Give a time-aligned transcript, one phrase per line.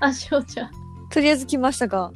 [0.00, 0.70] あ、しおちゃん。
[1.10, 2.12] とりあえず来ましたが。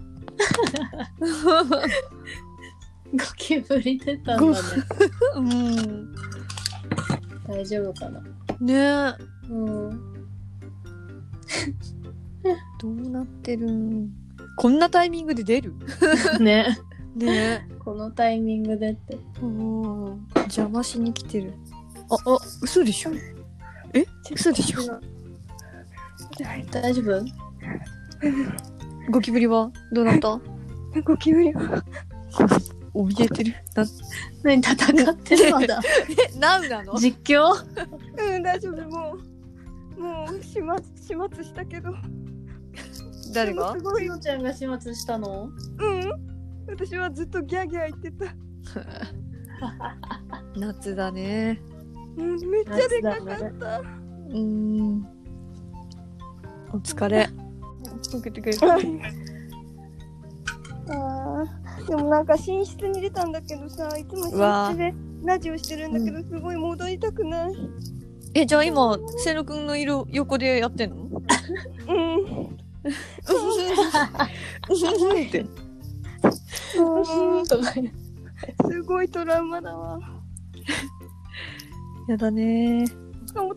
[3.12, 4.69] ゴキブリ出たんだね。
[5.36, 6.14] うん。
[7.46, 8.21] 大丈夫かな。
[8.61, 9.14] ねえ。
[9.50, 9.90] うん。
[12.80, 14.11] どうなってるん？
[14.57, 15.75] こんなタイミングで出る？
[16.39, 16.79] ね。
[17.17, 19.14] ねこのタイミングでって。
[19.14, 19.18] え。
[19.43, 20.26] うん。
[20.35, 21.54] 邪魔しに来てる。
[22.11, 23.11] あ、お、嘘でしょ？
[23.94, 24.04] え？
[24.30, 25.00] 嘘でしょ？
[26.70, 27.24] 大丈夫？
[29.10, 29.70] ゴキブリは？
[29.92, 30.40] どうなった？
[31.04, 31.82] ゴキブリは？
[32.94, 33.55] 怯えてる。
[33.74, 33.84] な、
[34.42, 35.80] 何戦ってるまだ。
[36.34, 36.94] え、ナウなの？
[36.98, 37.52] 実況？
[38.34, 38.88] うん、大丈夫。
[38.88, 39.16] も
[39.97, 40.62] う、もう始末、
[40.97, 41.92] 始末したけど。
[43.34, 43.75] 誰が？
[43.75, 44.11] すごいし。
[44.11, 45.48] おちゃんが始末したの？
[45.78, 46.28] うん。
[46.66, 48.34] 私はずっとギャーギャー言ってた。
[50.56, 51.61] 夏だね。
[52.16, 53.78] うん、めっちゃでかかった。
[53.80, 55.06] うーん。
[56.72, 57.28] お疲れ。
[58.14, 58.56] 受けてくれ。
[60.91, 67.55] あーでもなんか寝室に出たんだけどさいつも寝室でラジオしてるんだけど、すごい戻りたくない。
[68.34, 70.96] え、じゃあ今、せいのくんのいる横でやってんの？
[70.96, 71.06] うん。
[72.46, 72.50] っ
[75.30, 75.44] て。
[76.77, 77.46] うん。
[77.46, 77.91] とか言う
[78.70, 79.98] すごいトラウマだわ。
[82.08, 82.92] やだねし
[83.34, 83.55] かも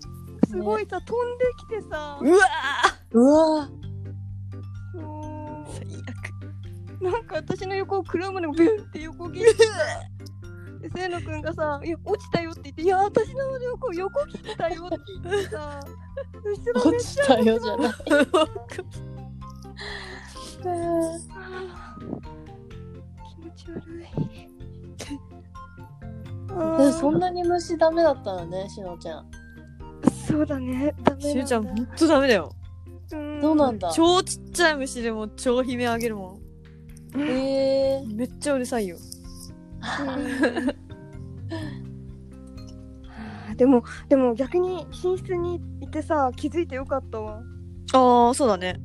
[0.47, 2.17] すごいさ、飛んできてさ。
[2.21, 2.37] うわ
[3.13, 3.69] うわ
[4.95, 5.85] うん最
[7.01, 7.01] 悪。
[7.01, 9.53] なんか私の横を車でビュンって横切って
[10.87, 15.79] でせいのくんがさ「いや落ちたよ」って言って「いや私の横を横切ったよ」って言ってさ
[16.43, 17.91] 後ろめ落ちっちゃたよじゃない。
[20.63, 21.19] あー
[23.29, 24.05] 気持ち悪い
[26.53, 29.31] あそんなに虫ダメだったのね、しのちゃん。
[30.27, 32.51] そうだねダメしゅうちゃん、だほんとダメだよ。
[33.13, 33.91] うんそうなんだ。
[33.93, 36.39] 超ちっちゃい虫でも超悲鳴あげるも
[37.17, 38.15] へえん。
[38.15, 38.97] めっちゃうるさいよ。
[38.99, 39.01] う
[43.53, 47.41] んでもでも逆に寝室にいてさ気づいてよかったわ
[47.93, 48.79] ああ、そうだね。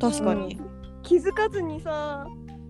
[0.00, 0.58] 確かに。
[1.02, 2.26] 気づかずにさ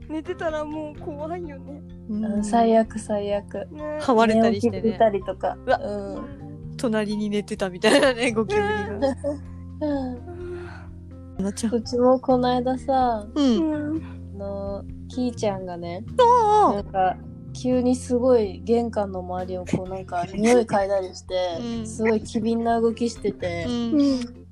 [0.08, 3.68] 寝てたらもう怖いよねうん最悪最悪。
[3.70, 5.08] ねはわれたりしてねた。
[5.10, 5.56] りとか。
[5.66, 6.76] うわうん。
[6.76, 9.16] 隣に寝てたみたいなね、ゴキブリが。
[11.50, 11.76] う。
[11.76, 13.41] うちもこの間さ、う。
[13.41, 14.03] うんん
[14.34, 17.16] あの、キーちゃんがね、あなんか、
[17.53, 23.69] 急にすごい玄関の周りをこうなんか匂い嗅いだりして、うんすごい機敏な動きしててあ。
[23.69, 23.70] う、。
[23.70, 24.42] うんん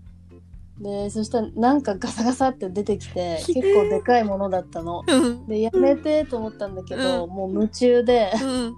[0.81, 5.05] で、そしたらなんかガサガサって出てきて、結構でかいものだったの。
[5.07, 5.47] うん。
[5.47, 8.77] で、やめてと思ったんだけど、もう夢中で、うん。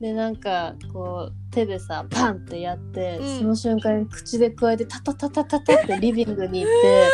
[0.00, 7.08] で、なんか、こう、手でさ、パンってやって、うんその瞬間に口で加えて、タタタタタタって リビングに行って、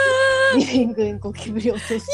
[0.58, 2.12] リビングにゴキブリ落として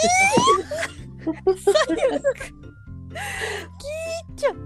[4.37, 4.57] ちゃん。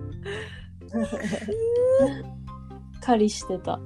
[3.01, 3.01] た。
[3.07, 3.79] 狩りしてた。
[3.79, 3.83] く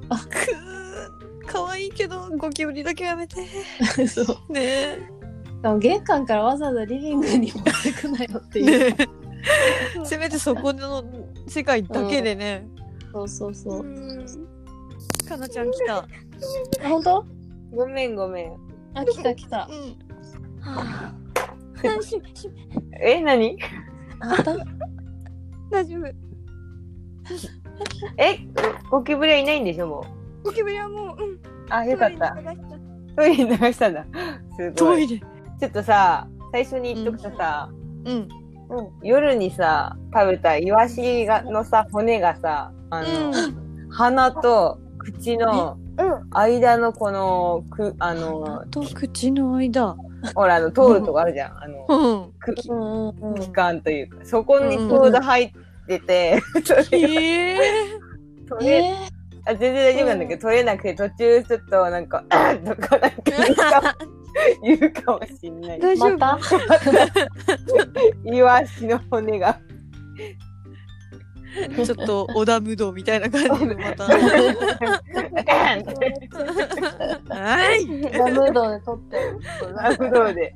[1.44, 1.47] ー。
[1.47, 3.37] かわいいけど、ゴキブリだけはやめて。
[4.09, 4.53] そう。
[4.53, 4.99] ねえ。
[5.78, 8.94] 玄関からわざわざリビングに持ってくなよっていう。
[8.94, 9.25] ねえ。
[10.05, 11.05] せめてそこの
[11.47, 12.67] 世界だけでね。
[13.12, 13.84] そうそうそう。
[15.29, 15.99] かなちゃん来た。
[15.99, 16.07] あ
[16.89, 17.25] 本当？
[17.75, 18.56] ごめんごめん。
[18.95, 19.69] あ、来た来た。
[19.71, 19.99] うん。
[23.01, 23.59] え、何？
[24.21, 24.56] あった？
[25.71, 26.06] 大丈夫
[28.17, 28.39] え、
[28.91, 30.06] ゴキブリはいないんでしょも
[30.45, 31.41] ゴキブリはもううんう。
[31.71, 32.37] あ、よかった。
[33.17, 34.06] トイレに流したんだ。
[34.56, 34.75] すごい。
[34.75, 35.19] トイレ。
[35.19, 37.69] ちょっとさ、最初に言っとくとさ、
[38.05, 38.12] うん。
[38.12, 38.29] うん
[39.03, 43.32] 夜にさ、食べたイワシがのさ、骨がさ、あの、
[43.91, 46.28] 鼻と口のうん。
[46.31, 49.97] 間のこの、く、あの鼻、と口の間。
[50.34, 51.62] ほら、あの、通るとこあるじゃん。
[51.62, 52.32] あの、うん。
[52.38, 53.41] くきうんうんうん。
[53.41, 55.53] 器官というか、そこにちょうど入っ
[55.87, 57.58] てて、 それがええ。
[58.49, 58.94] 取れえ。
[59.49, 63.96] あ全然大丈夫なんだけど、取れなくて途中ちょっとなんか、あーとかなんか
[64.62, 65.81] 言うかもしんない。
[65.81, 66.17] 大丈夫？
[66.17, 66.38] ー、ま
[68.25, 68.31] た？
[68.37, 69.59] イワシの骨が。
[71.85, 74.05] ちょっと織田無道みたいな感じのまた。
[74.05, 74.19] は
[77.75, 77.87] い。
[78.12, 79.41] ラムードで撮ってる。
[79.75, 80.55] ラブドーで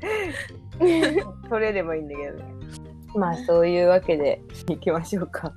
[1.48, 2.44] 取れればいいんだけどね。
[3.14, 5.52] まあそういうわけで行きましょうか。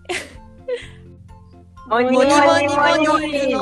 [1.88, 3.60] モニモニモニモニの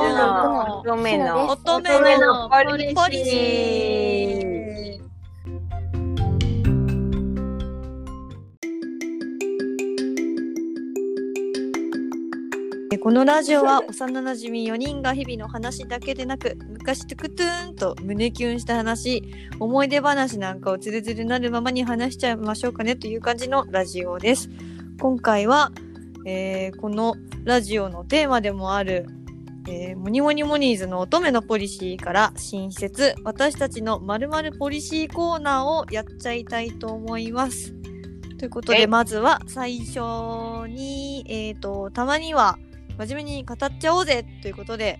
[0.81, 2.47] 乙女の乙女の
[2.93, 4.10] ポリシー。
[13.01, 19.23] このラジオは幼なじみ4人が日々の話だけでなく昔トゥクトゥーンと胸キュンした話、
[19.59, 24.51] 思い出話なんかをつるつるなるままに話しちゃいましょうかねという感じのラジオです。
[24.99, 25.71] 今回は、
[26.27, 29.07] えーこのラジオのテーマでもある、
[29.67, 37.73] えーモニモニモニーズの乙女のポリシーから新施設、私たちの〇〇ポリシーコーナーをやっちゃいたいと思います。
[38.37, 42.59] ということで、まずは最初に、えっ、と、たまには
[42.97, 44.99] 真面目に語っちゃおうぜということで、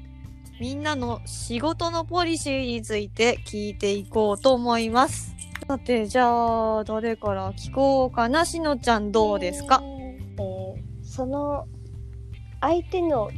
[0.60, 5.34] みんなの仕事のポリシーについて聞いていこうと思います。
[5.68, 8.46] さて、じゃあ、誰から聞こうかな？
[8.46, 10.02] しのちゃんどうですか、えー
[11.04, 11.66] その
[12.62, 13.30] 相手の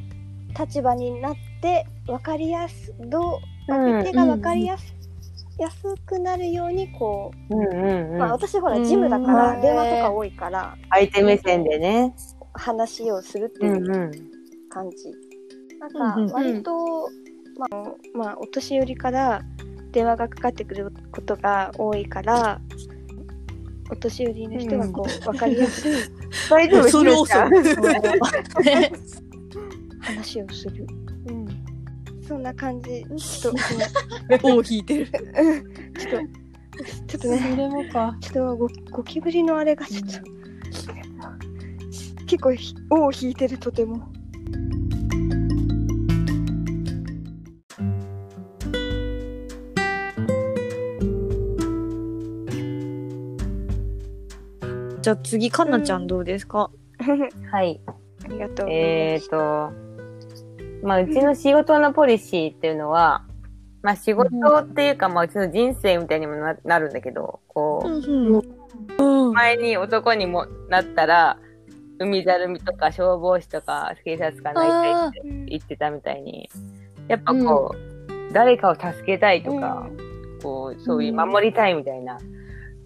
[0.57, 4.93] 立場になって分かりやすどう相手が分かりやす,、
[5.57, 8.17] 安くなるようにこう、うんうんうん。
[8.19, 12.13] まあ私ほらジムだからうん電話とか多いから相手目線でね。
[12.53, 14.11] 話をするっていううんうん。
[14.73, 16.29] 感じ、うんうんなん。
[16.29, 17.09] か割と、
[17.57, 19.41] まあ、まあお年寄りから
[19.91, 22.59] 電話がかかってくることが多いから
[23.91, 25.93] お年寄りの人がこう分かりやすい。
[26.49, 27.51] 大丈夫それひろちゃん
[30.01, 30.87] 話をする、
[31.27, 31.47] うん、
[32.27, 33.05] そんな感じ。
[33.17, 33.53] ちょっ
[34.39, 35.07] と 尾を引いてる。
[35.99, 36.43] ちょっと
[37.07, 38.17] ちょっとねそれもか。
[38.19, 40.07] ちょっとゴゴキブリのあれがちょっと、
[42.25, 44.11] 結構ひ尾を引いてるとても
[55.03, 56.71] じゃあ次、かなちゃんどうですか、
[57.51, 57.81] はい。
[58.23, 59.73] ありがとうえっ、と、
[60.81, 63.25] まあ、うちの仕事のポリシーっていうのは、
[63.81, 64.29] まあ、仕事
[64.59, 67.89] っていうか、まあ、うちの人生みたいにもななるんだけど、こう、
[68.97, 69.33] うん。
[69.33, 71.37] 前に男にもなったら、
[72.03, 76.49] 海ざるみとか消防士とか警察官になりたいって言ってたみたいに、
[77.07, 79.87] やっぱこう、誰かを助けたいとか、
[80.41, 82.19] こう、そういう守りたいみたいな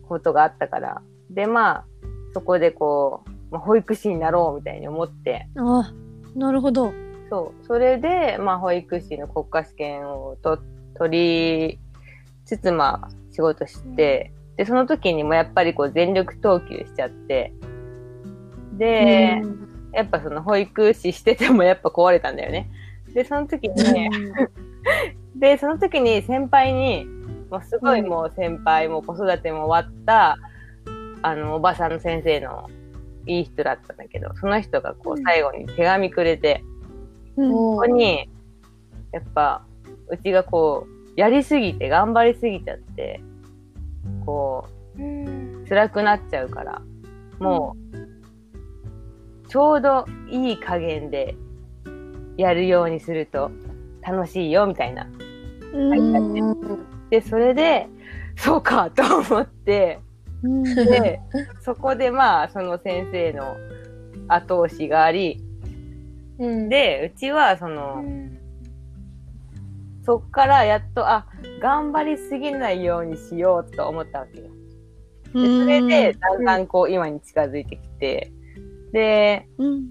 [0.08, 1.86] ことがあったから、で、まあ、
[2.34, 5.92] そこでこう、まあ、保育士になろうみたいに思って、あ
[6.36, 6.94] なるほど。
[7.30, 7.66] そう。
[7.66, 10.60] それで、まあ、保育士の国家試験をと
[10.98, 11.80] 取り
[12.46, 17.54] つつ、まあ、仕事して、で、その時にもやっぱりこう、全力投球しちゃって、
[18.78, 19.42] で、
[19.94, 22.70] やっぱその保育士しててもやっぱ壊れたんだよね。
[23.14, 24.10] で、その時に、
[25.36, 27.06] で、その時に先輩に、
[27.50, 30.38] もうすごいもう先輩も子育ても終わった、
[31.22, 32.70] あの、おばさんの先生の
[33.26, 36.64] いい人だったんだけど、その人がこう最後に手紙くれて、
[37.36, 37.52] うん。
[37.52, 38.30] ここに、
[39.12, 39.64] やっぱ、
[40.10, 43.22] うちがこう、やりすぎて、頑張りすぎちゃって、
[44.26, 45.64] こうん。
[45.64, 46.82] う、辛くなっちゃうから、
[47.40, 48.07] もう、
[49.48, 51.36] ちょうどいい加減で
[52.38, 53.52] やるようにすると
[54.02, 55.08] 楽しいよ、みたいな。
[55.74, 57.88] うんで、それで、
[58.36, 60.00] そうか、と思って、
[60.44, 61.20] で、
[61.62, 63.56] そこでまあ、その先生の
[64.28, 65.42] 後押しがあり、
[66.40, 68.04] うん、で、うちは、その、
[70.06, 71.26] そっからやっと、あ、
[71.62, 74.48] 頑張りすぎないようにしようと思ったわけよ。
[74.48, 74.52] で
[75.34, 78.32] それで、だんだんこう、今に近づいてきて、
[78.98, 79.86] で、うん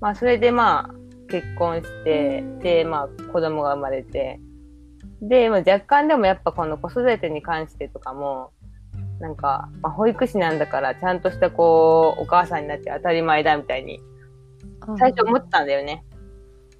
[0.00, 0.94] まあ、それでまあ、
[1.28, 4.40] 結婚して、で、まあ、子供が生まれて、
[5.20, 8.50] で、まあ、若干でもやっぱこの子育てに関してとかも、
[9.20, 14.00] なんか、まあ、保育士なんだから、ちゃんとしたこう、お母さんになって当たり前だみたいに、
[14.98, 16.02] 最初思ってたんだよね。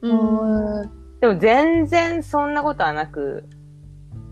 [0.00, 0.90] うん。
[1.20, 3.44] でも全然そんなことはなく、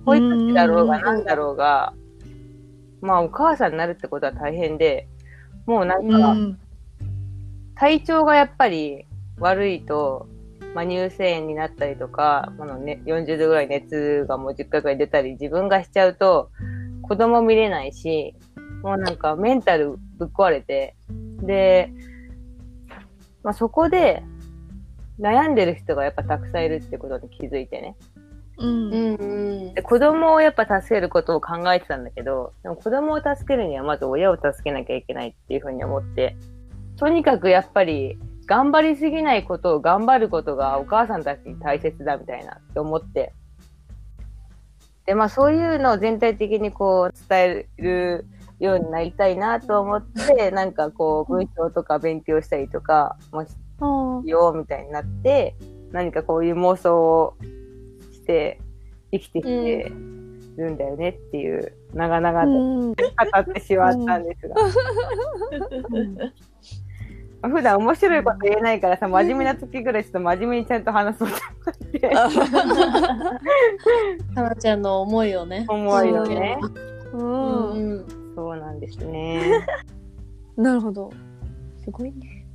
[0.07, 1.93] 保育士だろうがなんだろうが、
[3.03, 5.09] まあお母さんになるってことは大変で、
[5.67, 6.37] もうなんか、
[7.75, 9.07] 体調がやっぱり
[9.39, 10.29] 悪いと、
[10.75, 16.51] まあ、乳腺炎になったりとか、このね、40度ぐらい熱がもう10回ぐらい出たり、自分がしちゃうと、
[17.03, 18.35] 子供見れないし、
[18.83, 20.95] もうなんかメンタルぶっ壊れて、
[21.43, 21.91] で、
[23.43, 24.23] まあ、そこで
[25.21, 27.97] 悩んでる人がやっぱたくさんいるってことに気づいてね。
[28.59, 36.37] うんうんうんで子供をやっぱ助けることを考えてたんだけど、でも子供を助けるにはまず親を助けなきゃいけないっていうふうに思って、
[37.03, 38.17] とにかくやっぱり
[38.47, 43.33] 頑張りすぎないことを頑張ることがお母さんたちに大切だみたいなって思って。
[45.05, 48.25] で、まあそういうのを全体的にこう伝える
[48.61, 53.51] ようになりたいなと思って、 なんかこう文章とか勉強したりとかもし
[54.25, 55.57] ようみたいになって、
[55.91, 57.35] 何かこういう妄想を
[58.13, 58.61] して
[59.11, 59.93] 生きてきて
[60.57, 62.95] るんだよねっていう、長々とうん語
[63.41, 64.55] ってしまったんですが。
[67.49, 71.35] 普段面白いこと言えないからさ、真面目な時ぐらいちょっと真面目にちゃんと話そうと
[74.35, 75.67] かなちゃんの思いをね。
[75.69, 76.59] 思うよね。
[77.13, 77.17] う。
[77.19, 79.67] うんんそうなんですね。
[80.57, 81.11] なるほど。
[81.85, 82.13] すごい。
[82.13, 82.47] ね、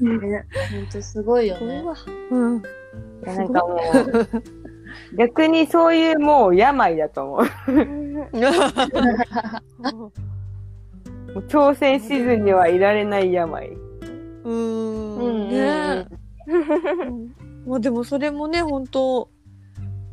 [0.00, 1.84] 本当すごいよね。
[2.30, 2.58] うん。
[2.58, 2.62] い
[3.24, 3.78] やなんかもう、
[5.16, 7.44] 逆にそういうもう病だと思う。
[9.82, 10.12] も
[11.36, 13.87] う挑戦しずにはいられない病。
[14.48, 15.50] ううんん。
[15.50, 16.06] ね
[17.66, 19.28] まあでもそれもね、本当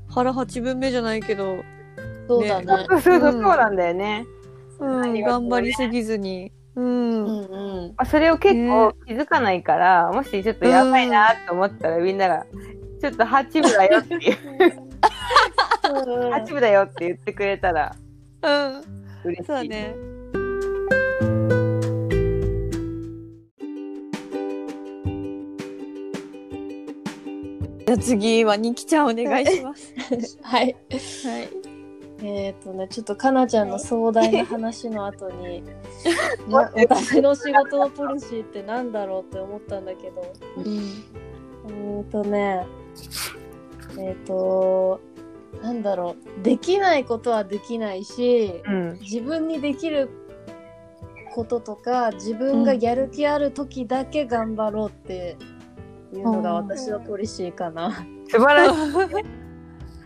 [0.10, 1.64] 腹八分目じゃないけど、
[2.28, 2.66] そうだね。
[2.90, 4.26] そうそうそう、なんだよね。
[4.80, 6.52] うん、頑張りすぎずに。
[6.76, 6.84] うん。
[6.84, 7.94] うんうん。
[7.96, 12.46] まあそれを結構気づかないから、もしちょっとやばいなと思ったら、みんなが、
[13.00, 14.38] ちょっと八分だよっていう、
[16.32, 17.96] 八分だよって言ってくれたら
[18.42, 18.84] うん。
[19.24, 19.46] 嬉しい。
[19.46, 20.15] そうだね。
[27.96, 29.94] ゃあ次はニキちゃんお願いします。
[30.42, 30.76] はい。
[30.90, 31.76] はい。
[32.24, 35.64] えっ、とね、ちょっとかなちゃんの壮大な話の後に、
[36.48, 42.66] な私の仕事のポリシーってなんだろうって思ったんだけど、うーんとね、
[44.00, 45.02] えっ、と、
[45.62, 49.00] なんだろう、できないことはできないし、うん。
[49.02, 50.10] 自分にできる
[51.34, 55.38] こととか、自分がやる気ある時だけ頑張ろうって
[56.18, 58.06] いうのが私のポリシーかな。
[58.30, 59.36] 素晴らしい。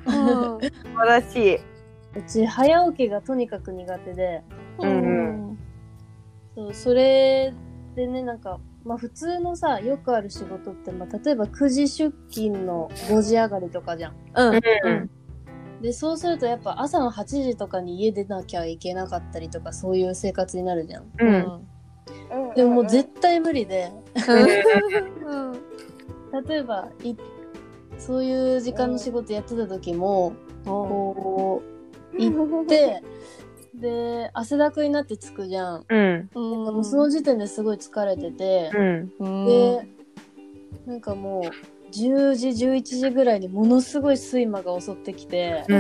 [0.06, 1.56] うん素晴らしい。
[1.56, 4.44] うち早起きがとにかく苦手で、
[4.80, 5.58] うん
[6.56, 7.54] そうそれ
[7.96, 14.16] でねなんかまあ普通のさよくある仕事って、まあ、例えば9時出勤の5時上がりとかじゃん。
[14.36, 14.56] うん。
[14.56, 15.10] うん。
[15.82, 21.06] でそうするとやっぱ朝の8時とかに家出なきゃいけなかったりとかそういう生活になるじゃん。
[21.20, 22.54] うん。
[22.56, 23.92] でももう絶対無理で
[24.28, 25.60] うん。
[26.48, 27.16] 例えばい
[27.98, 30.34] そういう時間の仕事やってた時も、
[30.66, 31.62] こ
[32.14, 33.04] う行って
[33.76, 35.86] で汗だくになって着くじゃん。
[35.88, 36.30] うん。
[36.34, 36.76] うん。
[36.76, 39.14] もうその時点ですごい疲れてて、うん。
[39.20, 39.88] うん、で、
[40.86, 45.74] なんかもう、10時、11時ぐらいにものすごい睡魔が襲ってきて、う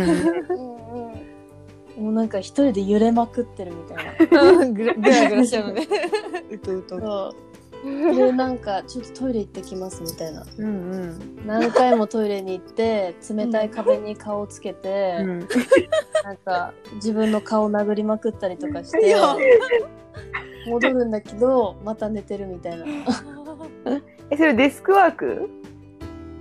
[2.00, 2.04] ん。
[2.04, 4.42] もうなんか一人で揺れまくってるみたいな。
[4.44, 5.88] う んぐらぐらしちゃうのね。
[6.52, 7.36] うとうと。
[8.16, 10.46] で、なんか、ちょっとトイレ行ってきますみたいな。
[10.58, 11.46] うん。
[11.46, 15.40] 何回もトイレに行って、冷たい壁に顔つけて、うん。
[16.24, 19.16] なんか、自分の顔殴りまくったりとかして
[20.68, 22.86] 戻るんだけど、また寝てるみたいな。
[24.30, 25.50] え、それデスクワーク？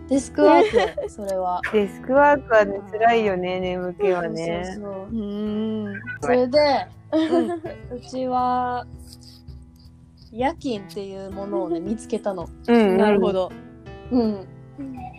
[0.08, 1.60] デスクワーク、それは。
[1.72, 4.62] デスクワークはね、辛いよね、眠気はね。
[4.64, 6.02] そうそうそううん。
[6.22, 6.58] それで、
[7.94, 8.86] うちは
[10.32, 12.48] 夜勤っていうものをね見つけたの。
[12.66, 12.96] うん。
[12.96, 13.32] なるほ。
[13.32, 13.50] ど。
[14.10, 14.46] うん、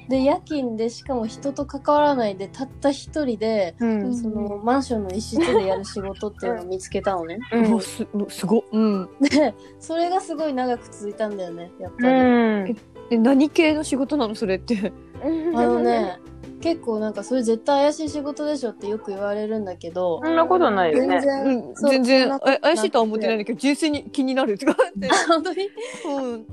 [0.10, 4.16] で夜勤でしかも人と関わらないでたった一人でうん。
[4.16, 7.40] そのマンションの一室でやる仕事っていうのを見つけたのね。
[7.52, 8.62] うんおすすごっ。
[8.72, 9.10] うん。
[9.22, 12.14] でそれがすごい長く続いたんだよねやっぱり。
[12.14, 12.78] うん。
[13.12, 14.92] え何系の仕事なのそれって。
[15.22, 15.28] あ
[15.64, 16.20] のね
[16.62, 21.22] 結構なんかそれ絶対怪しい仕事でしょってよく言われるんだけどそんなことないよ全ね。
[21.22, 25.08] 然、うん、そう全然怪しいとは思ってないんだけど純粋に気になるってかって。
[25.28, 25.70] 本当に？
[26.06, 26.46] うん。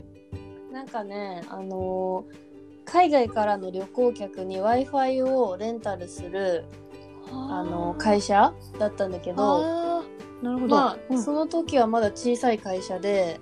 [0.73, 2.47] なんかね、あのー
[2.89, 6.65] 海外からの旅行客に Wi-Fi をレンタルする、
[7.33, 10.03] あのー会社だったんだけど、
[10.41, 10.77] なるほど。
[10.77, 13.41] まあ、うんその時はまだ小さい会社で、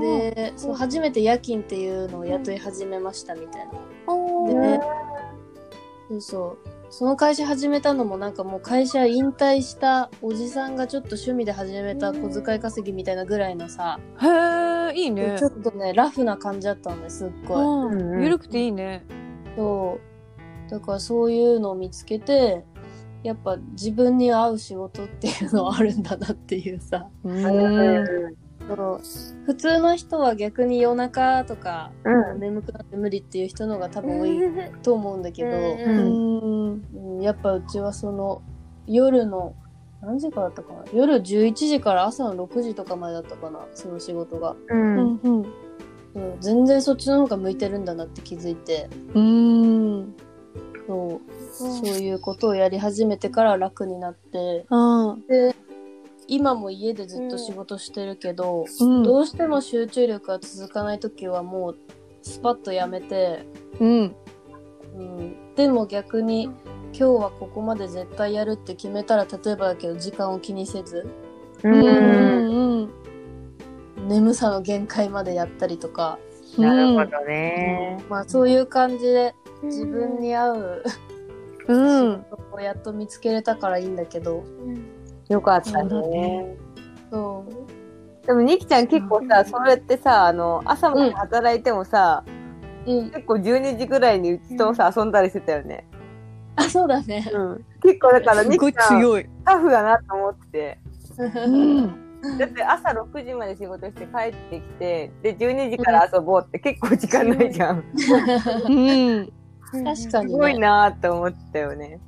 [0.00, 3.72] で、そう初めて夜勤っていうのを雇い始めましたみたいな。
[4.46, 4.69] でね、
[6.20, 6.92] そうそう。
[6.92, 15.48] その会社始めたのもなんかもう会社引退したおじさんがちょっと趣味で始めた小遣い稼ぎみたいなぐらいのさ、へえ、いいねちょ。
[15.48, 17.62] っとね、ラフな感じだったんですっごい。
[17.62, 19.04] うんうんゆるくていいね。
[19.56, 19.98] そ
[20.68, 20.70] う。
[20.70, 22.64] だからそういうのを見つけて、
[23.22, 27.08] やっぱ自分に合う仕事っていうのはあるんだなっていうさ。
[27.22, 28.36] うん。
[28.76, 29.00] そう
[29.46, 32.40] 普通の人は逆に夜中とか、うん。
[32.40, 34.40] 眠くなって無理っていう人の方が多分多い
[34.82, 36.82] と思うんだけど、うん。
[36.94, 38.42] うんやっぱうちはその
[38.86, 39.54] 夜の
[40.00, 40.84] 何時からだったかな？
[40.92, 43.66] 夜11時から朝の6時とかまでだったかな？
[43.74, 45.20] その仕事が、うん。
[45.22, 45.42] うん。
[46.12, 50.14] うん、全然そっちの方が向いてるんだなって気づいてうん。
[50.88, 55.54] そうそういうことをやり始めてから楽になってあで
[56.30, 59.02] 今も家でずっと仕事してるけど、うん。
[59.02, 61.78] どうしても集中力が続かない時はもう
[62.22, 63.44] スパッとやめて、
[63.80, 64.14] うん。
[64.96, 71.08] うん、でも逆に今日はここまで絶対やるって決めたら例えばだけど時間を気にせず
[71.64, 71.74] うん。
[71.74, 74.08] うん。
[74.08, 76.20] 眠さの限界までやったりとか、
[76.56, 78.04] なるほどね。
[78.08, 79.34] まあそういう感じで
[79.64, 80.84] 自分に合う
[81.66, 82.24] うん。
[82.24, 84.44] 仕事をやっと見つけれたからいいんだけど、
[85.30, 86.56] よかったそうだねね。
[87.10, 88.26] そう。
[88.26, 92.24] でも、ニキちゃん結構さ、そうやってさ、あの、朝まで働いてもさ、
[92.86, 93.10] うん。
[93.10, 95.86] 結構12時ぐらいにうちとさ、遊んだりしてたよね。
[96.56, 97.30] あ、そうだね。
[97.32, 97.64] うん。
[97.82, 99.24] 結構だから、すごいニキちゃん。
[99.44, 100.78] タフだなと思ってて。
[101.46, 102.10] うん。
[102.38, 107.84] だって朝6時まで仕事して帰ってきて、で、12時から遊ぼうって結構時間ないじゃん。
[108.68, 108.70] う
[109.20, 109.32] ん。
[109.70, 110.58] 確かすに、ごいね。
[110.58, 112.00] なーって思ったよね。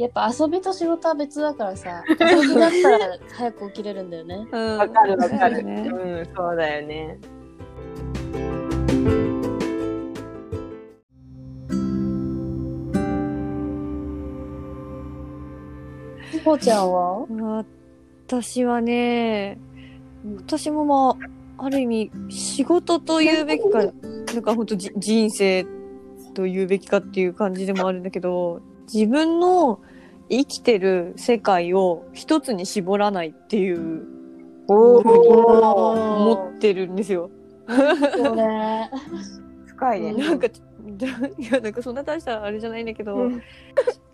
[0.00, 4.48] やっぱ遊びと仕事は別だからさ、 遊びだったら早く起きれるんだよね。
[4.50, 5.62] うんわかるわかる。
[5.62, 7.18] ねうん、そうだよね。
[16.42, 17.64] こうちゃんは？
[18.26, 19.58] 私はね、
[20.38, 21.18] 私もま
[21.58, 25.66] あ、ある意味、仕事と言うべきか、なんか本当じ人生
[26.32, 29.80] と言うべきかっていう感じでもあるんだけど、自分の
[30.30, 34.06] 生きてる世界を一つに絞らないっていう
[34.68, 37.30] おふうにお思ってるんですよ。
[39.66, 40.12] 深いね。
[40.14, 40.50] なんか、い
[41.44, 43.42] や、なんかそんな大したあれじゃないんだけど、うん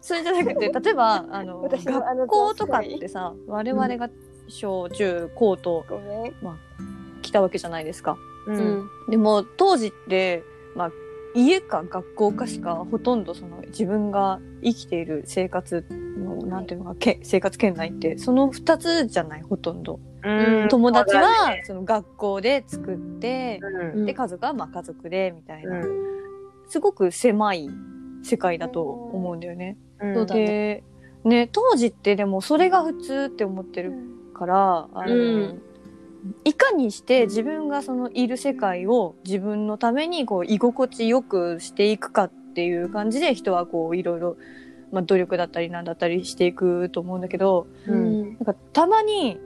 [0.01, 4.09] それじゃなくて、例えば、あの、私もあの学校とかってさ、我々が
[4.47, 6.35] 小中高とごめん。
[7.23, 8.17] 来たわけじゃないですか。
[8.47, 8.53] う。
[8.53, 8.89] うんん。
[9.11, 10.45] でも当時って、
[10.77, 10.91] まあ、
[11.37, 20.01] 家か学校かしかほとんどその自分が生きている生活の、なんていうのか、け生活圏内って、その二つじゃない、ほとんど。
[20.25, 20.69] うん。
[20.69, 21.63] 友達はね。
[21.65, 23.61] その学校で作って、
[23.95, 24.07] うん。
[24.07, 25.79] で、家族はまあ家族で、みたいな。
[25.79, 26.07] うん。
[26.69, 27.69] すごく狭い
[28.23, 29.77] 世界だと思うんだよね。
[30.01, 30.15] うん。
[30.15, 30.83] そうだで、
[31.25, 33.93] ね、当時ってでもそれが普通って思ってる
[34.33, 35.63] から、あの、うん
[36.45, 44.37] いかにして自分がそのいる世界を自分のためにこう居心地よくしていくかっていう感じで人はこういろいろ、
[44.93, 48.23] まあ、努力だったりなんだったりしていくと思うんだけど、うん。
[48.35, 49.39] なんかたまに、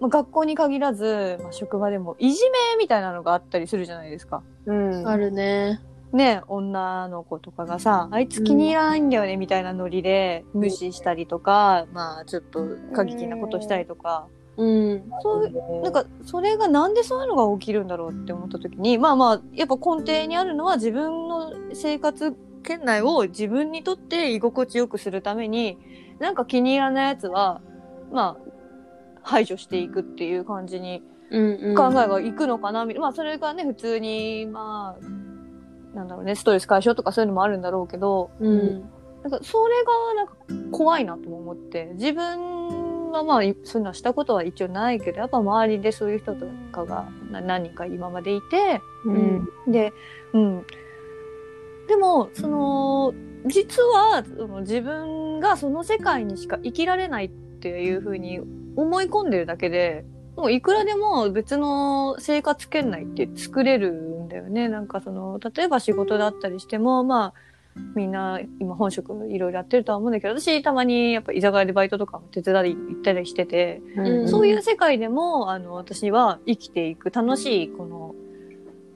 [0.00, 4.42] まあ、学校に限らず、まあ、職場でもいじめみたいなのがあったりするじゃないですか。
[4.66, 5.80] うんあるね。
[6.12, 15.10] ね、女の子とかがさ、あいつ気に入らないんだよねみたいなノリで無視したりとか、まあちょっと過激なことしたりとか、うん。
[15.22, 25.78] そうなんか、それがなんでそういうのが起きるんだろうって思った時に、まあまあ、やっぱ根底にあるのは自分の生活圏内を自分にとって居心地よくするために、
[26.18, 27.60] なんか気に入らないやつは、
[28.12, 28.50] まあ、
[29.22, 31.74] 排除していくっていう感じにうんうん。
[31.74, 38.80] 考えがいくのかな、みまあそれがね、普通に、まあ、なんだろうね、ストレス解消とかそういうのもあるんだろうけど、うん。
[39.22, 40.34] なんかそれがなんか
[40.76, 42.81] 怖いなとも思って、自分
[43.12, 49.92] はまあいそういうのはしたことは一応ないけど、やっぱ周りでそういう人とかがな何人か今までいて、うんで、
[50.32, 50.66] うん。
[51.88, 53.14] でも、その、
[53.46, 58.40] 実はその自分がその世界にしか生きられないっていうふうに
[58.76, 60.04] 思い込んでるだけで、
[60.36, 64.68] もういくらでも別の生活圏内って作れるんだよね。
[64.68, 67.34] なんかその、例えば仕事だったりしても、まあ、
[67.94, 78.14] みんな今本職いろいろやってるとは思うんだけど、私たまにやっぱ居酒屋でバイトとかも手伝い行ったりしてて、うんそういう世界でも、あの、私は生きていく楽しい、この、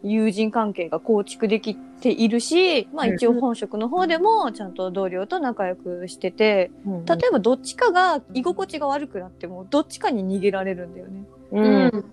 [0.02, 11.24] 友人関係が構築できているし、まあ一応本職の方でもちゃんと同僚と仲良くしてて、例えばどっちかが居心地が悪くなっても、どっちかに逃げられるんだよね。
[11.52, 12.04] ううんん。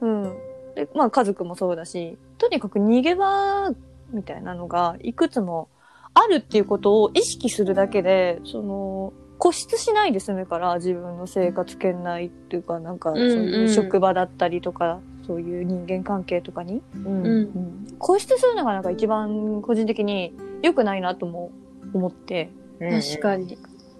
[0.00, 0.36] うん。
[0.74, 3.70] で、まあ家族もそうだし、とにかく逃げ場
[4.10, 5.68] みたいなのがいくつも
[6.14, 17.96] あるっていうことを意識するだけで、その、固執しないで済むから、自分の生活圏内っていうか、なんか、そういう職場だったりとか、そういう人間関係とかに、うんうん。
[17.98, 21.50] 固執するのがなんか一番個人的に良くないなとも
[21.92, 23.58] 思って、確かに。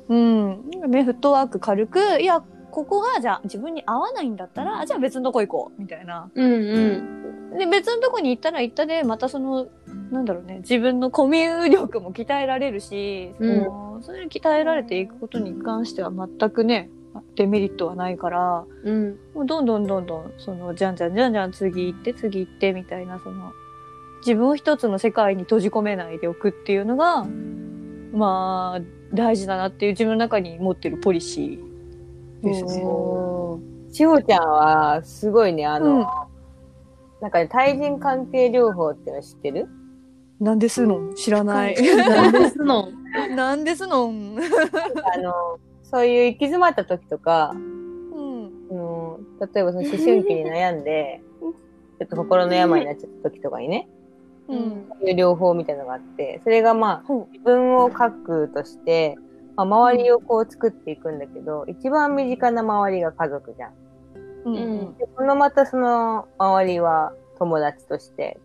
[0.09, 0.71] うん。
[0.89, 6.29] ね、フットワーク軽く、いや、ここがじゃあ自分に合わないんだったら、じゃあ別のとこ行こう、みたいな。
[6.35, 7.57] うんうん。
[7.57, 9.69] で、別のとこに行ったら行ったで、またその、
[10.11, 16.91] なんだろうね、自分のコミュ力も鍛えられるし、うんそのそういうの鍛えられていくことに関しては全くね、
[17.37, 19.19] デメリットはないから、うん。
[19.35, 23.53] もうどんどんどんどん、その、じゃんじゃんじゃんじゃん次行って次行ってみたいな、その、
[24.27, 27.25] 自分を一つの世界に閉じ込めないでおくっていうのが、
[28.13, 28.81] まあ、
[29.15, 31.74] 大事だなっていう自分の中に持ってるポリシー
[32.45, 32.83] ですね。
[32.85, 36.07] おしほちゃんは、すごいね、あの、うん
[37.25, 39.67] なんかね、対人関係療法っての知ってる？
[40.41, 41.15] なんですの？
[41.15, 41.75] 知らない。
[41.75, 42.89] ーなんですの？
[43.35, 44.13] なんですの？
[45.15, 48.47] あの、そういう行き詰まった時とか、うん。
[48.47, 49.21] う
[49.55, 51.23] 例えばその思春期に悩んで、
[51.99, 53.89] ちょっと心の病になっちゃった時とかにね、
[54.49, 59.17] うんそういう療法みたいなのがあって、それがまあ、ほ自分を書くとして、
[59.57, 63.71] まあ、周りをこう作っていくんだけど、一番身近な周りが家族じゃん。
[63.71, 63.77] う。
[64.47, 64.59] うんう
[64.91, 68.39] んで、このまたその周りは友達として、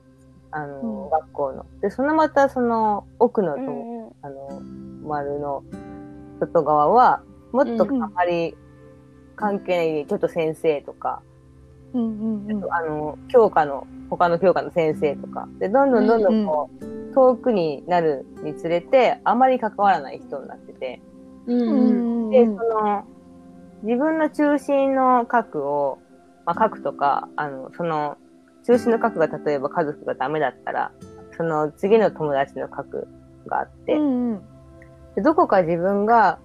[0.52, 1.66] あの、うん学校の。
[1.82, 4.62] で、そのまたその奥のう友、んうんあの、
[5.04, 5.64] 丸の
[6.40, 8.56] 外側は、もっとうんあまり
[9.36, 11.22] 関係ない、ちょっと先生とか、
[11.94, 12.74] うんうんうん。
[12.74, 21.02] あの、教科の、他の教科の先生とか、で、どんどんどんどんこう、遠くになるにつれて、あまり関わらない人になってて、
[21.48, 23.04] うんうんで、その、
[23.84, 26.00] 自分の中心の核を、
[26.46, 28.18] まあ、核とか、あの、その、
[28.66, 30.92] 中心の核が例えば家族がダメだったら、
[31.38, 33.08] その次の友達の核
[33.48, 34.42] があって、うんうん。
[35.16, 36.40] でどこか自分が、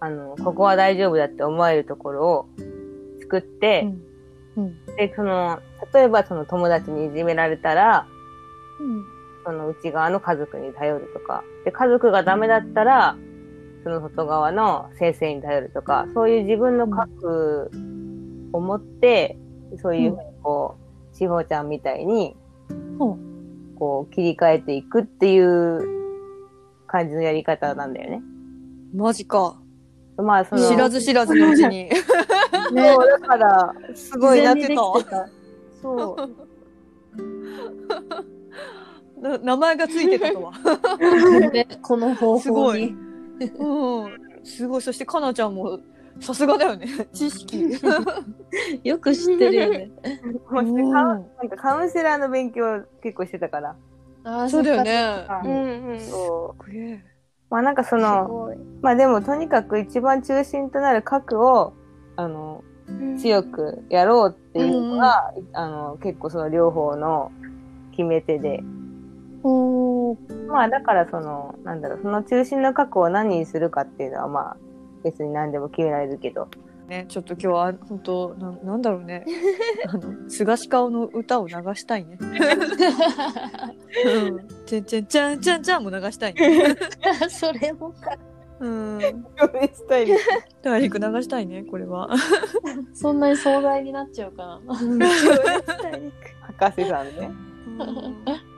[0.00, 2.46] あの、ここは大丈夫だって思えるところを
[3.22, 4.04] 作って、うん
[4.96, 5.60] で、その、
[5.92, 8.06] 例えばその友達にいじめられたら、
[8.80, 9.04] うん。
[9.44, 13.16] その内側の家族に頼るとか、で、家族がダメだったら、
[13.84, 17.70] その外側の先生に頼るとか、そういう自分の核
[18.52, 19.36] を持って、
[19.82, 20.78] そういうふうにこ
[21.12, 22.34] う、しほちゃんみたいに、
[22.98, 23.18] ほ
[23.78, 25.82] こう、切り替えていくっていう
[26.86, 28.22] 感じのやり方なんだよね。
[28.94, 29.60] マジか。
[30.16, 31.90] まあ、その、知らず知らずのうちに。
[31.94, 32.00] そ
[32.72, 34.74] う、だから、すごいなってた
[35.82, 36.30] そう。
[39.20, 40.52] な名前がついてたとは。
[41.52, 43.13] ねこの方すごい法に。
[43.40, 44.44] うん。
[44.44, 44.82] すごい。
[44.82, 45.78] そしてかなちゃんも、
[46.20, 46.86] さすがだよね。
[47.12, 47.64] 知識。
[48.84, 49.90] よく知ってるよね。
[50.50, 53.76] もしうんカウンなんかカウンセラーの勉強結構してたから。
[54.24, 54.80] あーそうだよ。
[54.80, 55.26] っね。
[55.44, 56.64] うんうんすそう。
[57.50, 61.72] まあなんかその、まあでもとにかく一番中心となる核を、
[62.16, 67.32] あの、うん強くやろうっていうのが、あの、結構その両方の
[67.92, 68.62] 決め手で。
[69.44, 74.56] おーまあだからその、なんだろう、その中心の核を何にするかっていうのはまあ、
[75.04, 76.48] 別に何でも決められるけど。
[76.88, 79.24] ね、ちょっと今日は本当ななんだろうね。
[79.88, 82.18] あの菅氏顔の歌を流したいね。
[82.20, 82.24] う
[84.30, 84.48] ん。
[84.66, 86.76] ちゃんちゃんちゃんちゃんちゃんも流したいね。
[87.28, 88.16] それもか。
[88.60, 88.98] うん。
[90.62, 92.10] 大陸流したいねこれは。
[92.92, 94.74] そんなに壮大になっちゃうかな。
[96.58, 97.30] 博士さんね。
[97.78, 98.53] うん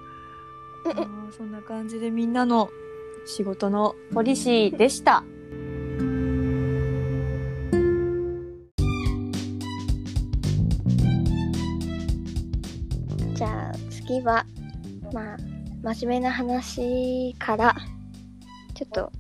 [1.37, 2.71] そんな感じでみんなの
[3.27, 5.25] 仕事のポリシーでした。
[13.35, 14.47] じゃあ次は
[15.13, 15.37] まあ
[15.95, 17.77] 真面目な話から
[18.75, 19.13] ちょっと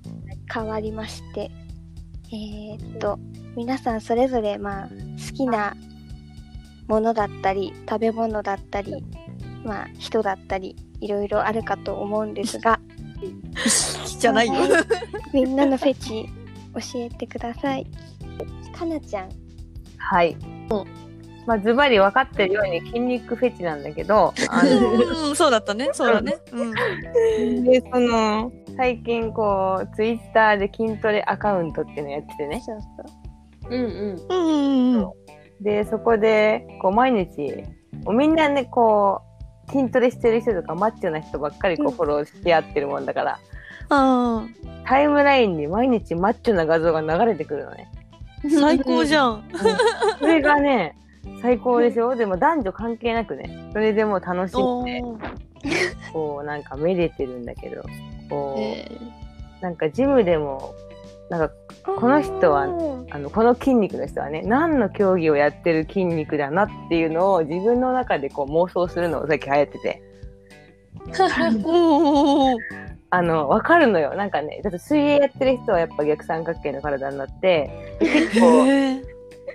[0.53, 1.51] 変わりまして
[2.33, 3.19] えーっと
[3.57, 5.77] 皆さんそれぞれまあ好きな
[6.89, 9.05] ものだったり食べ物だったり
[9.65, 12.81] まあ人だったりいろいろあるかと思うんですが
[14.19, 14.55] じゃないよ。
[15.33, 16.29] みんなのフェチ
[16.75, 17.87] 教えてください
[18.77, 19.29] かなちゃん
[19.99, 20.37] はい。
[21.47, 25.91] まあズバリ分かってるように筋肉フェチなんだけど、あのうん、そうだったね。
[25.93, 26.37] そうだね。
[26.53, 26.65] う
[27.41, 27.65] ん。
[27.65, 32.61] で、その、最近こう、ツイッターで筋トレアカウントっていうのやっててね。
[32.67, 34.27] そうそううんうん。
[34.29, 35.07] うんうんう
[35.61, 35.65] ん。
[35.65, 37.65] で、そこで、こう、毎日、
[38.09, 39.26] みんなね、こう、
[39.69, 43.39] 筋トレしてる人とかマッチョな人ばっかりこう、フォローしてやってるもんだから、
[43.89, 44.47] あ
[44.85, 47.89] タイムラインに毎日マッチョな画像が流れてくるのね。
[48.45, 49.45] あ、最高じゃん。
[50.19, 50.97] それがね、
[51.43, 52.15] 最高でしょ？
[52.15, 55.03] でも男女関係なくね、それでもう楽しんで、
[56.13, 57.83] こう、なんかめでてるんだけど、
[58.31, 58.91] こう、え
[59.61, 60.75] なんかジムでも、
[61.31, 63.07] なんか、この人はうん。
[63.11, 70.03] あの、この筋肉の人はね、何の競技をやってる筋肉だなっていうのを自分の中でこう妄想するのが最近流行ってて、
[73.11, 74.15] あの、わかるのよ。
[74.15, 78.67] なんかね、だって水泳やってる人はやっぱ逆三角形の体になって、で結構、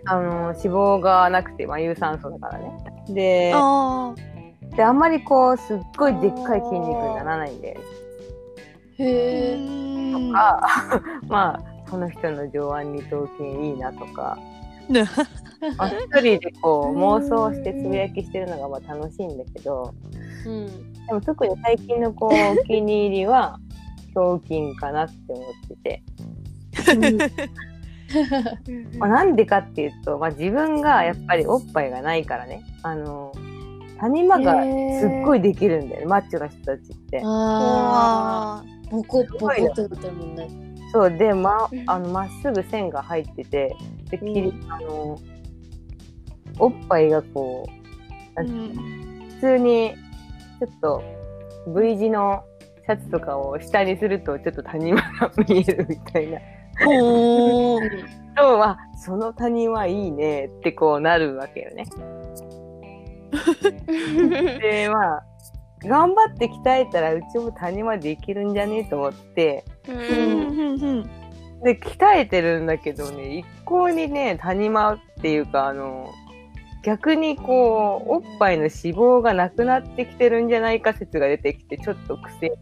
[0.05, 2.71] あの、脂肪がなくて、まあ有酸素だからね。
[3.10, 4.13] で、あ
[4.75, 7.77] で、あんまりこう、すっごいでっかい筋肉にならないんで、
[9.01, 9.55] へえ。
[9.55, 14.37] うんあまあ、この人の上腕二頭筋いいなとか、
[15.77, 19.93] あ、一人でこう妄想してつぶやきしてるのがまあ楽しいんだけど、
[20.45, 20.93] うん。
[21.07, 23.59] でも特に最近のこう お気に入りは
[24.15, 26.03] 胸筋かなって思ってて、
[28.97, 32.63] まあ、なんでかっていうと、まあ、自分がやっぱりおっぱいがないからね。
[32.83, 33.31] あの
[33.99, 34.63] 谷間が
[34.99, 37.21] すっごいできるんだよね、マッチョな人たちって。
[38.91, 40.47] ボコボコってなってるもんね。
[40.91, 43.75] そうでまうんあのまっすぐ線が入ってて
[44.10, 45.17] で切り、あの
[46.60, 47.65] おっぱいがこ
[48.38, 49.01] う、うん
[49.41, 49.95] 普通に、
[50.60, 51.04] ちょっと
[51.75, 52.43] V 字の
[52.86, 56.39] シャツとかを下にすると、ちょっと谷間が見えるみたいな。
[56.86, 57.89] ほー
[58.38, 61.86] とは、その谷間いいねってこうなるわけよね。
[64.62, 65.23] で、まあ、
[65.83, 71.03] 頑張って鍛えたらうちも谷間できるんじゃねえと思って、うん
[71.63, 76.09] で、鍛えてるんだけどね、一向にね、谷間っていうか、あの、
[76.83, 82.51] 逆にこう、おっぱいの脂肪がなくなってきてるんじゃないか説が出てきて、ちょっと癖。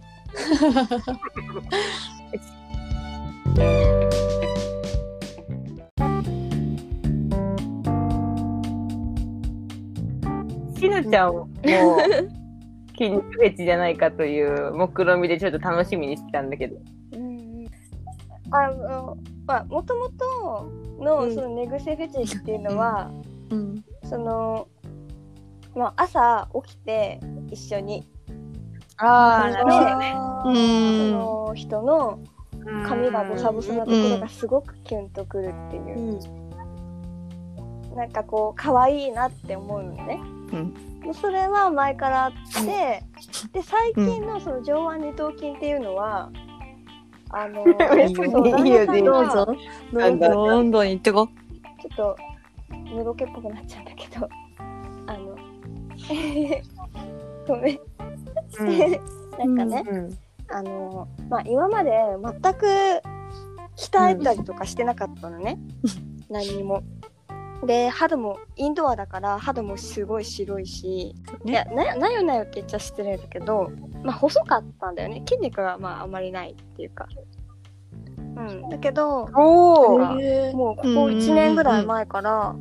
[10.78, 11.50] しのちゃんも、
[13.00, 16.76] 筋肉フェチじゃないかという目論見でちょっと楽しみにしてたんだけど。
[17.14, 17.40] うん
[18.52, 21.36] あのまあもともとのうん。
[21.36, 23.12] その寝癖フェチっていうのは、
[23.52, 23.84] うん。
[24.04, 24.68] その
[25.76, 28.06] まあ朝起きて一緒に。
[28.98, 29.98] あーなるほど。
[29.98, 30.16] ね。
[30.44, 31.12] そうん。
[31.12, 32.20] の人の
[32.86, 36.20] 髪がボサボサなところがすごくキュンとくるっていう、
[37.96, 40.20] なんかこう可愛いなって思うのね。
[40.54, 40.74] うん
[41.14, 42.32] それは前からあっ
[42.66, 43.04] て、
[43.54, 46.30] で最近のその上腕二頭筋っていうのは、
[47.30, 47.66] あの
[48.66, 49.46] いいよいいよどうぞ。
[49.46, 50.30] どうぞ。
[50.30, 51.28] どんどん言ってこ
[51.82, 52.18] ちょっと
[52.96, 54.30] のろけっぽくなっちゃうんだけど、
[55.08, 55.36] あの
[57.48, 57.80] ごめん。
[59.40, 60.18] なんかね、うん
[60.52, 62.66] あのまあ今まで全く
[63.78, 65.60] 鍛えたりとかしてなかったのね、
[66.30, 66.84] 何にも。
[67.66, 71.52] で肌もインドアだから肌もすごい白いし、ね。
[71.52, 73.70] いやななよなよって言っちゃ失礼だけど、
[74.04, 75.24] まあ、細かったんだよね。
[75.28, 77.08] 筋肉がまああまりないっていうか。
[78.18, 82.56] うん、だけどおもうここ1年ぐらい前から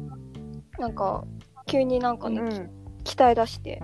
[0.78, 1.24] なんか
[1.66, 2.70] 急になんかね、うん。
[3.04, 3.80] 鍛え出して。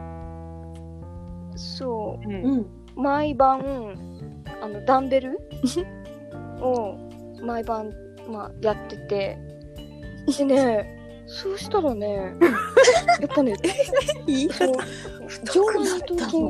[1.54, 2.28] そう。
[2.28, 2.32] ん。
[2.32, 2.60] うん。
[2.60, 3.94] う毎晩
[4.60, 5.38] あのダンベル
[6.60, 6.96] を
[7.40, 7.92] 毎晩、
[8.28, 9.38] まあ、やってて。
[10.26, 11.03] でね
[11.34, 12.34] そうしたらね
[13.20, 13.54] やっぱね
[14.52, 14.72] そう
[15.44, 16.42] 上腕二頭筋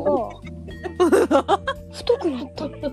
[1.29, 1.61] が
[1.93, 2.69] 太くなった。
[2.69, 2.93] の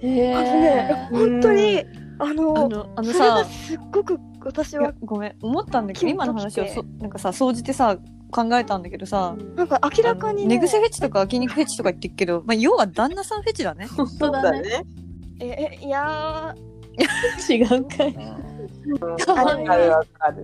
[0.00, 1.84] へあのねー本当に
[2.18, 5.36] あのあのあのそれがさすっごく私はごめん。
[5.40, 7.96] 思ったんだけど今の話をそなんかさ総じてさ
[8.32, 13.86] 考えたんだけどさなんか明らかにね寝癖フェチとか筋肉フェチとか言ってるけど、まあ、要は旦那さんフェチだね。
[13.86, 14.62] 本当だね。
[14.62, 14.84] ね。
[15.40, 16.54] ええいや
[17.48, 18.49] 違うかい。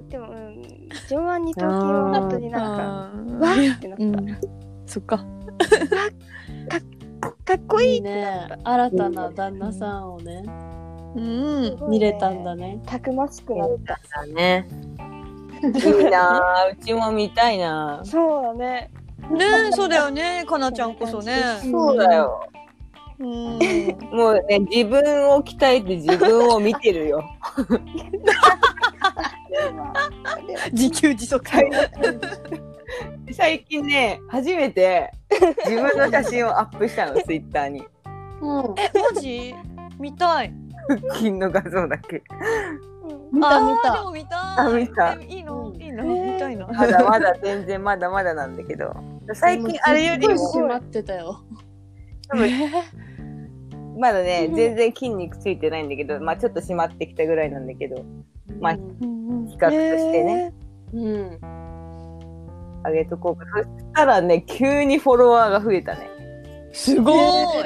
[0.09, 0.63] でも、うん、
[1.09, 4.39] 上腕二頭筋は本当になんかうんわーってなった、うん。
[4.87, 5.25] そっか。
[7.45, 8.49] かっこいいいいね。
[8.65, 10.43] 新たな旦那さんをね、
[11.17, 11.21] う
[11.87, 11.91] ん。
[11.91, 12.81] 見れたんだね。
[12.87, 13.99] たくましくなった。
[14.21, 14.69] だね。
[15.63, 16.37] いいな。
[16.37, 18.03] あうちも見たいな。
[18.05, 18.91] そうだね。
[19.31, 20.45] ねえそうだよね。
[20.47, 21.37] かなちゃんこそね。
[21.63, 22.47] そうだよ。
[23.19, 23.59] うん
[24.13, 27.25] もうね、自分を鍛えて自分を見てるよ。
[30.73, 31.45] 自給自足
[33.33, 35.13] 最近ね、初めて
[35.65, 37.85] 自分の写真をアップしたの、ツイッターに。
[38.41, 38.75] うん。
[38.79, 39.55] えマジ？
[39.99, 40.53] 見たい
[41.03, 42.23] 腹筋の画像だけ。
[43.33, 44.05] 見た見あーでた。
[44.05, 45.69] も見たいあ見たえいいの？
[45.69, 46.05] うんいいの？
[46.05, 48.95] えー見たいなまだまだ全然まだまだなんだけど。
[49.35, 51.41] 最近あれよりも、すごい閉まってたよ。
[52.29, 52.51] 多分
[53.99, 58.05] まだね、全然筋肉ついてないんだけど、まあちょっと締まってきたぐらいなんだけど、
[58.61, 58.81] まあ比
[59.57, 60.53] 較としてね、
[60.93, 61.41] うん。
[62.85, 63.47] 上げとこうか。
[63.57, 66.09] そしたらね、急にフォロワーが増えたね。
[66.73, 67.19] すごい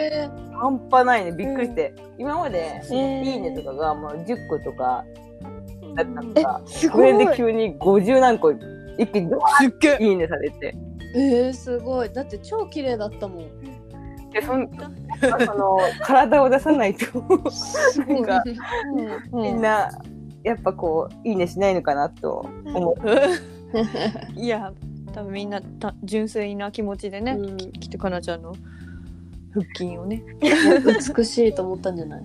[0.02, 1.94] へ半端ないね、びっくりして。
[2.18, 5.04] 今まで、えーいいねとかがもう10個とか
[5.96, 6.60] だったのえが、
[6.92, 8.58] これで急に50何個一
[9.08, 10.74] 気にドワーッいいねされて。
[11.16, 12.12] えー、すごい。
[12.12, 13.69] だって超綺麗だったもん。
[14.32, 14.68] で、そん
[15.46, 17.06] その、体を出さないと、
[18.08, 18.42] なんか、
[19.32, 19.42] うん。
[19.42, 19.90] みんな、
[20.42, 22.96] やっぱこう、いいねしないのかなと思う。
[24.40, 24.72] いや
[25.14, 27.56] 多分みんなた純粋な気持ちでね、うん。
[27.56, 28.54] ききっとかなちゃんの
[29.52, 30.22] 腹筋をね、
[31.16, 32.22] 美しいと思ったんじゃない？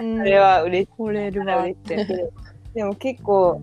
[0.00, 1.74] うんそれは嬉し惚れるわっい。
[1.74, 2.30] て。
[2.74, 3.60] でも結構、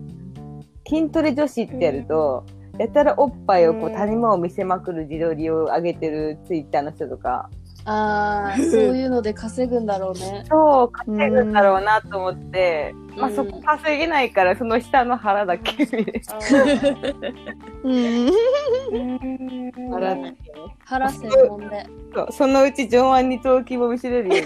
[0.88, 2.44] 筋トレ女子ってやると、
[2.78, 7.50] やたらおっぱいをこううん谷間を見せまくる自撮りを上げてるツイッターの人とか、
[7.84, 10.44] ああ、そういうので稼ぐんだろうね。
[10.48, 16.22] そう稼ぐんだろうなと思って、まあうんそこ稼げないからその下の腹だけ見れ
[17.82, 19.90] うんうん。
[19.90, 20.22] 腹だけ。
[20.22, 20.36] ね
[20.84, 21.86] 腹専門で。
[22.14, 24.44] そうそのうち上腕二頭筋も見せれるよ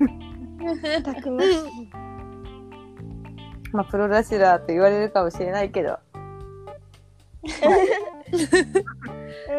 [0.00, 1.02] うに。
[1.02, 1.54] たくましい。
[3.72, 5.90] まあプロレスラーと言われるかもしれないけど。
[5.90, 5.96] うん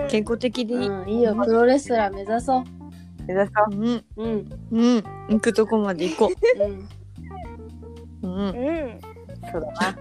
[0.10, 0.88] 健康的でいい。
[0.88, 2.63] うん、いいよ、プロレスラー目指そう。
[3.28, 3.76] 目指そう。
[3.76, 4.06] うん。
[4.17, 5.04] うん、うん。
[5.30, 6.88] 行くとこまで行こうん。
[8.21, 8.28] う。
[8.28, 8.50] うん。
[8.50, 9.00] うん
[9.52, 9.97] そうだな。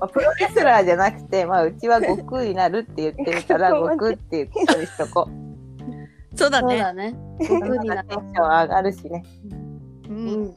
[0.00, 6.38] まあ、プロレスラーじゃなくて、まあ、うちは悟空になるって言ってるから、 悟空っていうことにしとこう。
[6.38, 6.68] そうだね。
[6.68, 7.14] そうだね。
[7.38, 9.22] 僕になテンション上がるしね。
[10.08, 10.12] う。
[10.12, 10.54] うんん、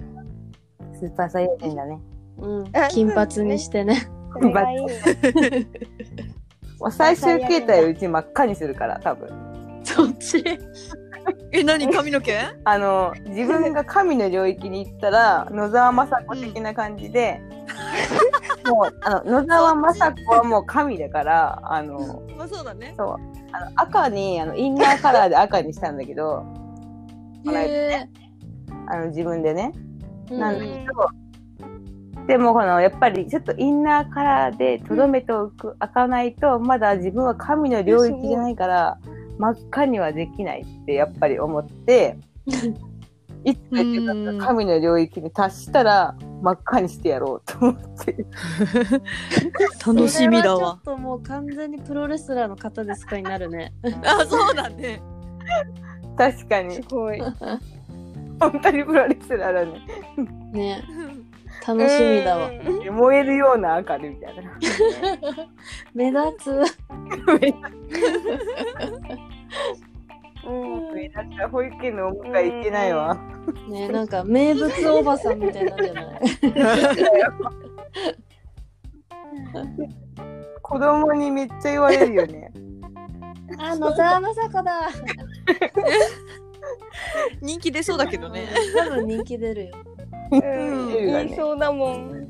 [0.94, 2.00] スーパーサイヤ人だね。
[2.38, 4.08] うん、金髪にしてね。
[4.34, 4.78] それがいい
[6.84, 9.30] もう最終形態うち真っ赤にするから、多分。
[9.86, 10.44] そっち？
[11.54, 11.90] え、何？
[11.90, 12.38] 髪の毛？
[12.66, 17.40] あの、自分が神の領域に行ったら、野沢雅子的な感じで、
[18.68, 22.94] もう、あの、野沢雅子はもう神だから、あの、まあそうだね。
[22.98, 26.44] そう、あの赤に、あの、インナーカラーで赤にしたんだけど、
[27.50, 28.10] へ
[28.88, 29.72] あの、自分でね。
[30.30, 30.38] え。
[30.38, 31.23] なんだけど、
[32.28, 38.98] でもこのやっぱりちょっとインナーカラーでとどめておく、開かないとまだ自分は神の領域じゃないから
[39.38, 42.18] 真っ赤にはできないってやっぱり思って
[43.44, 43.60] いつ
[44.38, 48.26] か神の領域に達したら真っ赤にしてやろうと思って
[49.86, 50.96] 楽しみだわちょっ。
[50.96, 53.74] ともう完全にプロレスラーの方ですかになるね。
[54.04, 55.02] あ、そうだね。
[56.18, 57.20] 確かにすごい
[58.40, 59.82] 本当にプロレスラーだね
[60.52, 60.84] ね、
[61.66, 62.50] 楽しみだわ。
[62.50, 64.44] うん燃えるような赤でみたいな
[65.94, 66.52] 目立つ。
[70.46, 73.18] うん目立った保育園のお迎え行けないわ
[73.70, 76.06] ね、なんか名物おばさんみたいなんじゃない。
[80.62, 82.52] 子供にめっちゃ言われるよね
[83.58, 84.90] あ、野沢雅子だ。
[87.42, 88.48] 人気出そうだけどね。
[88.76, 89.72] 多分人気出るよ。
[90.34, 92.28] うん言いそうだもん。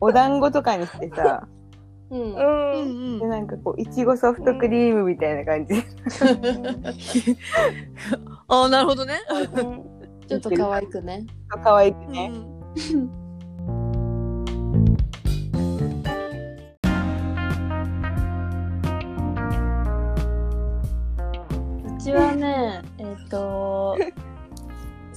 [0.00, 1.46] お団子とかにしてさ。
[2.10, 2.20] うん。
[2.20, 2.36] う。
[2.36, 5.74] うんんでなんかこういちごソフトクリームみたいな感じ、
[8.48, 9.14] あ、なるほどね。
[9.30, 9.92] うん。
[10.28, 11.26] ちょっと可愛くね。
[11.48, 12.42] 可愛くうね、ん。
[21.96, 22.51] うちはね、えっ、と、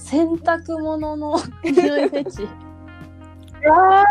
[0.06, 2.42] 洗濯物の 匂いフェチ。
[2.42, 2.48] えっ、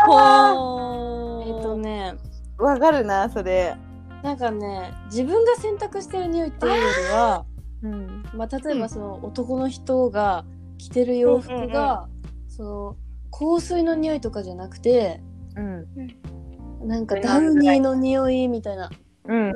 [0.04, 2.14] ほとね、
[2.58, 3.74] わかるなそれ。
[4.22, 7.46] なんかね、自分が洗濯してる匂いっていうよりは、
[7.82, 8.24] うん。
[8.34, 10.44] まあ、例えばその男の人が
[10.76, 12.08] 着てる洋服が、
[12.46, 12.96] その
[13.30, 15.22] 香水の匂いとかじゃなくて、
[15.56, 16.88] うん。
[16.88, 18.90] なんかダウニーの匂いみたいな。
[19.24, 19.52] うんうん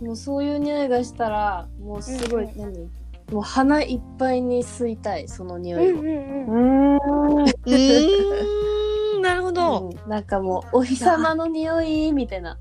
[0.00, 0.06] うん。
[0.08, 2.60] もうそういう匂いがしたら、もうすごい、うん。
[2.60, 2.99] 何？
[3.30, 6.00] もう鼻いっぱいに吸いたい、その匂いを。
[6.00, 7.44] うんうんうん。
[9.22, 9.90] なるほど。
[9.90, 12.58] うんなんかもう、お日様の匂いみたいな。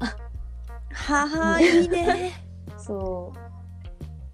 [0.91, 2.33] はは、いいね。
[2.77, 3.33] そ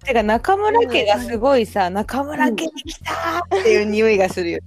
[0.04, 4.64] てか中村家がすごいさ中村家に来たーっていう匂いがするよね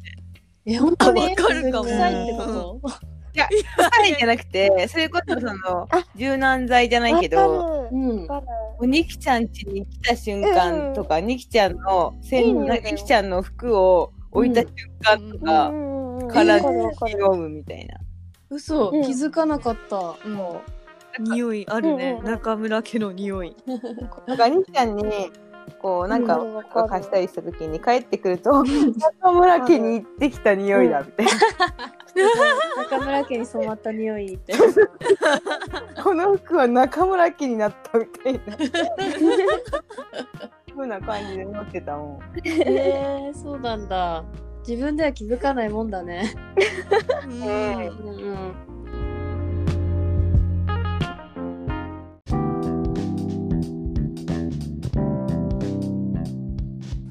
[0.66, 0.72] う。
[0.72, 1.22] え、本当に？
[1.22, 3.09] わかるかも臭いってこと？
[3.34, 8.28] 臭いじゃなくてそれこそその柔軟剤じゃないけどうん。
[8.80, 17.98] おにきちゃん家に来た瞬間とか、にきちゃんのせんにきちゃんの服を置いた瞬間とか、から飲むみたいな。
[18.50, 19.98] 嘘、うん気づかなかった。
[20.28, 20.72] もう。
[21.22, 23.56] 匂いあるね中村家の匂い。
[24.28, 25.04] なんかにきちゃんに
[25.82, 26.40] こうなんか
[26.88, 31.32] 貸したりした時に帰ってくると中村家に行ってきた匂いだみたいな。
[32.78, 34.54] 中村家に染まった匂いって。
[36.04, 38.40] この服は中村家になったみたいな。
[40.74, 42.20] ふうな感じで持ってたもん。
[42.46, 44.24] えー、そうなんだ。
[44.68, 46.34] 自分では気づかないもんだね。
[47.26, 47.48] うんうん
[48.22, 48.70] うん。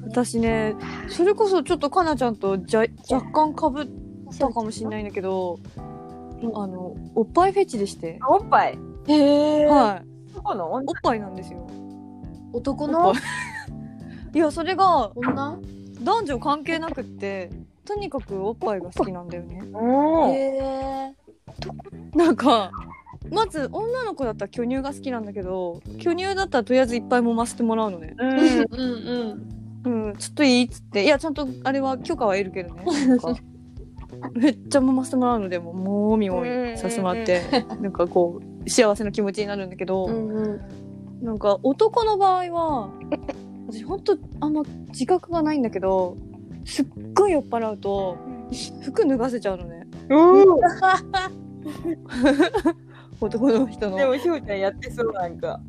[0.09, 0.75] 私ね、
[1.07, 3.87] それこそちょっとかなちゃんとじゃ若干かぶ
[4.45, 5.59] ったかもしれないんだけど、
[6.53, 8.19] あの、おっぱいフェチでして。
[8.27, 8.79] おっぱい？
[9.07, 9.65] へえ。
[9.65, 10.33] はい。
[10.33, 10.71] どこの？
[10.71, 11.67] おっぱいなんですよ。
[12.53, 13.13] 男の？
[13.13, 13.17] い
[14.33, 15.59] いや、それが女？
[16.01, 17.49] 男女関係なくって、
[17.83, 19.61] とにかくおっぱいが好きなんだよね。
[19.73, 20.29] うん。
[20.31, 21.13] へえ。
[22.15, 22.71] なんか、
[23.31, 28.15] まず女の子だったら巨乳が好きなんだけど、巨乳だったらとりあえずいっぱい揉ませてもらうのね。
[28.17, 28.29] うん。
[28.29, 28.65] うん
[29.83, 30.05] うん。
[30.07, 31.03] うん、ちょっといいっつって。
[31.03, 32.85] いや、ちゃんとあれは許可は得るけどね。
[34.33, 37.41] めっちゃ揉ませてもらうので、もう、もみもみさせてもらって、
[37.81, 40.61] なんかこう、幸せな気持ちになるんだけど、うんうん。
[41.21, 42.91] なんか男の場合は、
[43.67, 46.17] 私ほんとあんま自覚がないんだけど、
[46.65, 48.17] すっごい酔っ払うと、
[48.83, 49.87] 服脱がせちゃうのね。
[50.09, 50.59] うん。
[53.21, 53.97] 男の人の。
[53.97, 55.59] でも、しょうちゃんやってそう、なんか。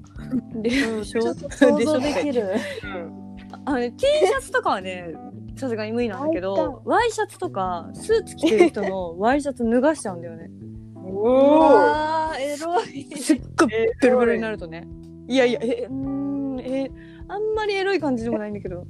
[0.54, 2.54] でしょちょっと想像できる。
[2.84, 3.20] うん。
[3.64, 5.14] あのね T シャツとかはね
[5.60, 10.50] さすがに無理なんだけどワイシャツとかスーツ着てる人の ワイシャツ脱がしちゃうんだよね。
[10.96, 12.34] おうお。
[12.38, 13.18] エロい。
[13.18, 13.68] すっごい
[14.00, 14.88] ベロベロになるとね。
[15.28, 15.36] い。
[15.36, 16.90] やいやえんえ
[17.28, 18.86] あんまりエロい感じでもないんだけど。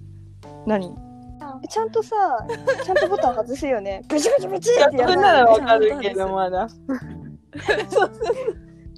[0.67, 0.95] 何？
[1.69, 2.17] ちゃんとさ
[2.85, 4.03] ちゃんとボタン外すよね。
[4.09, 6.69] ブチブチブチってやるならわかるけど、まだ。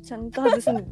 [0.03, 0.83] ちゃんと外すの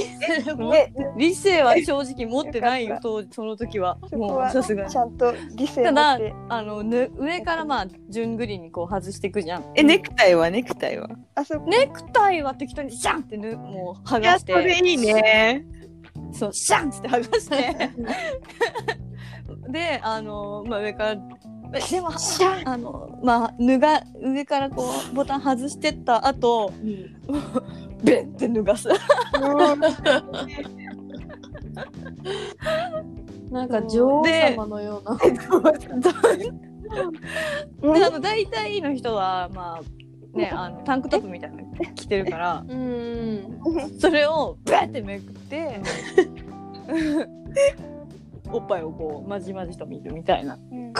[0.00, 3.98] え、理性は正直持ってないよ 当その時は。
[4.12, 4.90] もうさすがに。
[4.90, 6.18] ちゃんと理性ただ
[6.48, 9.64] あのぬ上からまあ順繰りにこう外していくじゃん。
[9.74, 10.50] え、ネクタイは？
[10.50, 11.08] ネクタイは？
[11.34, 14.52] あそこネクタイは適当にシャンってぬもう剥いや、がして。
[14.52, 15.64] それいいね。
[16.32, 17.90] そう、シャンって剥がして。
[19.70, 21.16] で、あの、まあ、上から、
[21.72, 22.10] でも、
[22.64, 26.72] あの、まあ、脱が、上からこう、ボタン外してった後、
[28.02, 28.88] ベンって脱がす。
[33.50, 35.16] なんか女王様のような。
[35.18, 35.32] で、
[38.04, 39.82] あの、大体の人は、まあ、
[40.36, 43.60] ね、あの、タンクトップみたいなの着てるから、うん。
[43.98, 45.80] それを、ベンってめくって、
[48.54, 50.56] おっぱいをこう、まじまじと見るみたいな。
[50.70, 50.92] うん。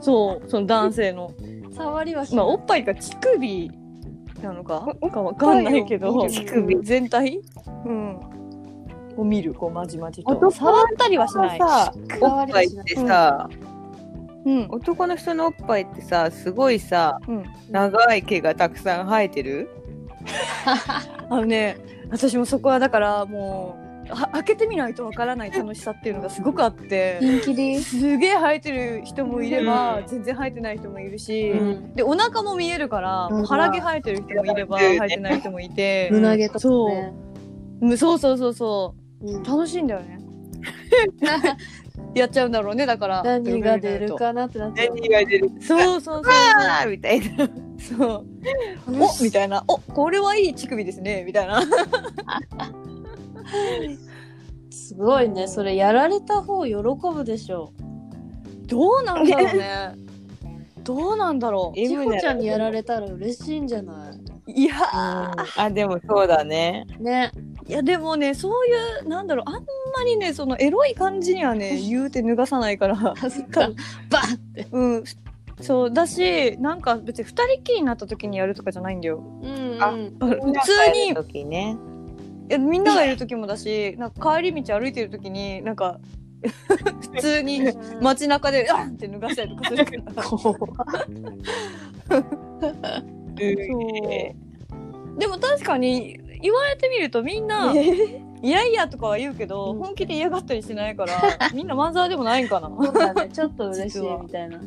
[0.00, 1.30] そう、その男性の。
[1.72, 2.46] 触りはしまあ。
[2.46, 3.70] おっぱいが乳首
[4.42, 4.84] なのか？
[5.12, 7.40] かわかんないけど、乳首全体？
[7.86, 8.20] うん。
[9.16, 10.32] を見る、こう、まじまじと。
[10.32, 11.58] 男触ったりはしない。
[11.58, 13.48] さ、おっぱいってさ、
[14.44, 14.66] うん。
[14.70, 17.44] 男の人のおっぱいってさ、すごいさ、うん。
[17.70, 19.68] 長い毛がたくさん生えてる？
[21.30, 21.78] あのね、
[22.10, 23.87] 私もそこはだから、もう、は
[24.32, 27.18] 開けてみないとわからない楽しさっていうのがすごくあって。
[27.20, 27.80] ピンキリ。
[27.80, 37.12] すげえ生えてる人もいれば、うん全然生えてない人もいるし、うんでお腹も見えるから、うん腹毛生えてる人もいれば、うん生えてない人もいて、胸毛とかそうね。
[37.82, 40.18] うんそうそうそうそううん楽しいんだよね。
[42.14, 43.22] やっちゃうんだろうね、だから。
[43.22, 44.88] 何が出るかなってなって。
[44.88, 47.48] 何が出るそうそうそうあーみたいな。
[47.78, 47.98] そう。
[47.98, 48.24] そう。
[48.88, 49.64] おみたいな。
[49.68, 51.24] おこれはいい乳首ですね。
[51.24, 51.60] みたいな。
[54.70, 55.48] すごいね。
[55.48, 56.74] それやられた方喜
[57.14, 57.72] ぶでしょ。
[58.66, 59.94] どうなんだろうね。
[60.84, 61.76] どうなんだろう。
[61.76, 64.10] ちほちゃんにやられたら嬉しいんじゃな
[64.46, 64.62] い？
[64.62, 66.86] いやーあ、でもそうだね。
[66.98, 67.30] ね。
[67.66, 72.96] いやでもね、そういう、なんだろう、あんまりね、そのエロい感じにはね、 言うて脱がさないから。
[72.96, 73.68] 恥ずか
[74.08, 74.66] バンって。
[74.72, 75.04] うん。
[75.60, 79.22] そうだし、なんか別に二人っきりになった時にやるとかじゃないんだよ。
[79.42, 80.16] うんあうん。
[80.18, 80.26] 普
[80.64, 81.76] 通に時ね。
[82.48, 86.00] いやみんながいる時もだしなんか帰り道歩いてる時になんか
[87.12, 87.62] 普通に
[88.00, 90.22] 街中であんって脱がしたりとかするから。
[90.22, 90.54] そう。
[95.18, 97.72] でも確かに言われてみるとみんな
[98.42, 101.12] 「いやいや」とかは言うけど本気で嫌がったりしないから
[101.54, 103.28] みんなマンザーでもないんかなそうだね。
[103.32, 104.60] ちょっと嬉しいみたいな。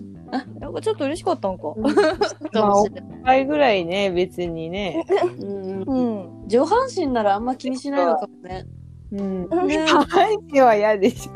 [0.59, 5.03] なんかちょっと嬉しかったんかうんかもしれない1回ぐらいね、別にね。
[5.39, 8.65] うんうんうん上半身ならあんま気にしないのかもね。
[9.11, 9.67] うん。
[9.67, 11.31] ね下半身は嫌でしょ。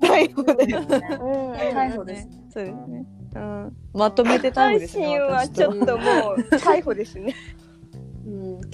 [0.00, 0.80] 逮捕だよ。
[0.80, 2.28] うん逮捕です。
[2.50, 7.34] そうですねうんまとめて逮捕ですね私と ちょっともう逮捕ですね。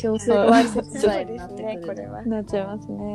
[0.08, 0.18] うん。
[0.18, 1.94] 強制わいせつ罪になってくる。
[1.94, 2.22] れは。
[2.22, 3.08] なっちゃいますねは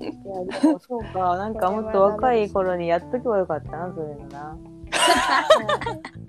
[0.00, 0.04] い。
[0.04, 0.12] いや、
[0.60, 1.36] でもそうか。
[1.36, 4.58] なんかもっと若い頃にやっとけばよかったな、そういうのな。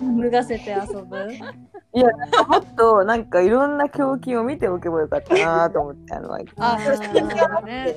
[0.00, 1.32] 脱がせて遊ぶ。
[1.94, 6.38] いや、なんかもっと、なんかいろんな狂気を見ておけばよかったなと思って、あの、あ
[6.78, 7.94] そうーだね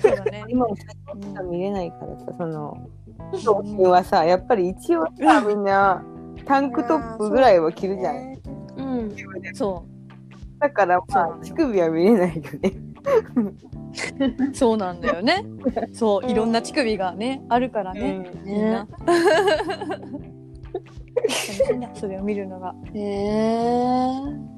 [0.00, 0.74] そうだね今も
[1.50, 2.88] 見れないからさ、その、
[3.44, 6.04] 当時はさ、やっぱり一応さ、みんな、
[6.44, 8.41] タンクトップぐらいは着るじゃん。
[8.76, 9.14] うん。
[9.54, 9.84] そ
[10.58, 12.72] だから、まあ、乳首は見れないよね。
[14.50, 15.44] う そうなんだよね。
[15.92, 18.30] そういろんな乳首がねあるからね。
[18.44, 18.86] みんな。
[21.78, 21.90] ね。
[21.94, 22.74] それを見るのが。
[22.94, 24.52] へえ。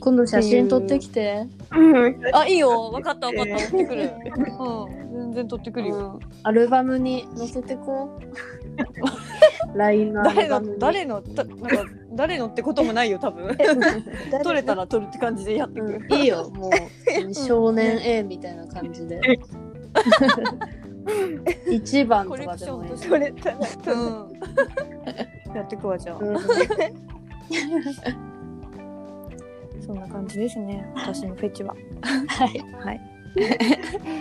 [0.00, 1.46] 今度写真撮ってきて。
[1.70, 2.20] うん。
[2.32, 2.90] あいいよ。
[2.92, 3.70] 分かった分かった。
[3.70, 4.10] 撮ってくる。
[5.12, 5.32] うん。
[5.32, 6.20] 全然撮ってくるよ。
[6.42, 8.61] アルバムに載せてこう。
[9.74, 10.72] LINE のア誰ルバムに。
[10.72, 13.56] の誰のたなんか誰のってこともないよ多分。
[14.42, 16.06] 撮れたら撮るって感じでやってくる。
[16.08, 16.72] うん、いいよ、もう
[17.34, 19.20] 少年 A みたいな感じで。
[21.70, 22.90] 一番とかでもいい。
[22.90, 23.58] ョンとしてそれたら
[23.94, 24.32] うん。
[25.54, 26.18] やってくわじゃあ。
[26.18, 26.38] うん。
[29.80, 31.74] そんな感じですね私のフェチは。
[32.28, 32.64] はい。
[32.84, 33.00] はい。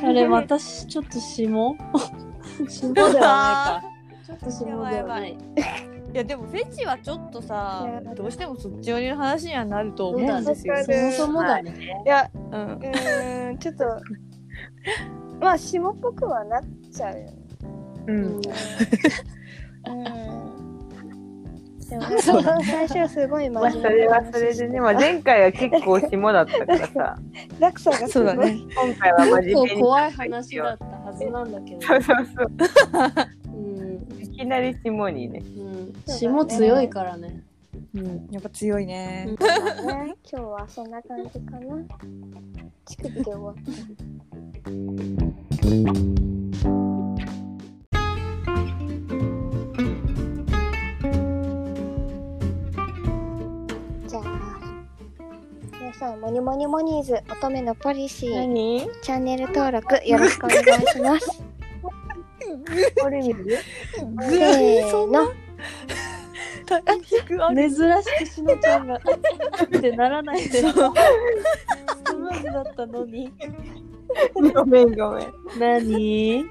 [0.04, 1.46] あれ、私、ちょっと下
[2.68, 3.91] 下ではないか。
[4.32, 5.36] ちょっと下ではやばないい。
[6.14, 10.76] いやでもフェチはちょっとさどうしてもそっち寄りの話にはなると思うんですよ。
[10.84, 12.04] そもそもだね。
[12.06, 13.86] いやうんうーんちょっと
[15.40, 17.34] まあ下っぽくはなっちゃうよね
[18.08, 18.12] う。
[18.12, 18.26] うんん。
[18.26, 18.42] うん
[21.92, 22.04] でも
[22.64, 27.18] 最初はすごい真まあ、面それはそれでね、まあ、前回は結構下だったからさ、
[27.60, 28.62] 落差がすごいそうだね。
[28.74, 29.82] 今回は真結構面目に。
[29.82, 31.82] 怖い話だったはずなんだけど。
[31.82, 33.41] そうそうそう。
[34.42, 35.44] きなり下にね。
[35.58, 35.94] うん。
[36.08, 37.44] 下強いからね。
[37.94, 39.28] うん、やっぱ強いね。
[39.28, 41.78] ね今日はそんな感じかな
[42.86, 43.62] チクって終わった
[54.08, 54.60] じゃあ
[55.80, 58.90] 皆さんモニモニモニーズ乙女のポリシー何？
[59.02, 61.51] チャンネル登録よろしくお願いします
[63.02, 63.58] これミング
[67.44, 67.72] ある珍
[68.04, 68.96] しくしのちゃんが。
[68.96, 69.00] っ
[69.82, 70.62] てならないで。
[70.62, 73.32] スムーズだったのに。
[74.54, 75.34] ごめんごめん。
[75.60, 76.40] 何？
[76.40, 76.46] い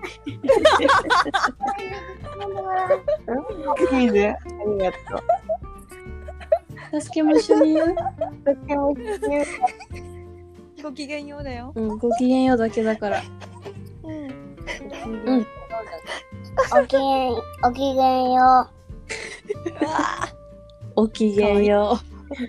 [4.05, 4.39] いね。
[4.39, 4.99] ありがと
[6.97, 7.01] う。
[7.01, 7.95] 助けも一緒に言う？
[8.45, 9.19] とっても言う
[10.83, 11.45] ごきげんよう。
[11.45, 11.73] だよ。
[11.75, 13.23] うんごきげんようだけだから。
[14.05, 15.47] うん
[16.73, 17.33] おきげん
[17.65, 18.71] おきげんよ
[20.97, 21.99] おきげんよ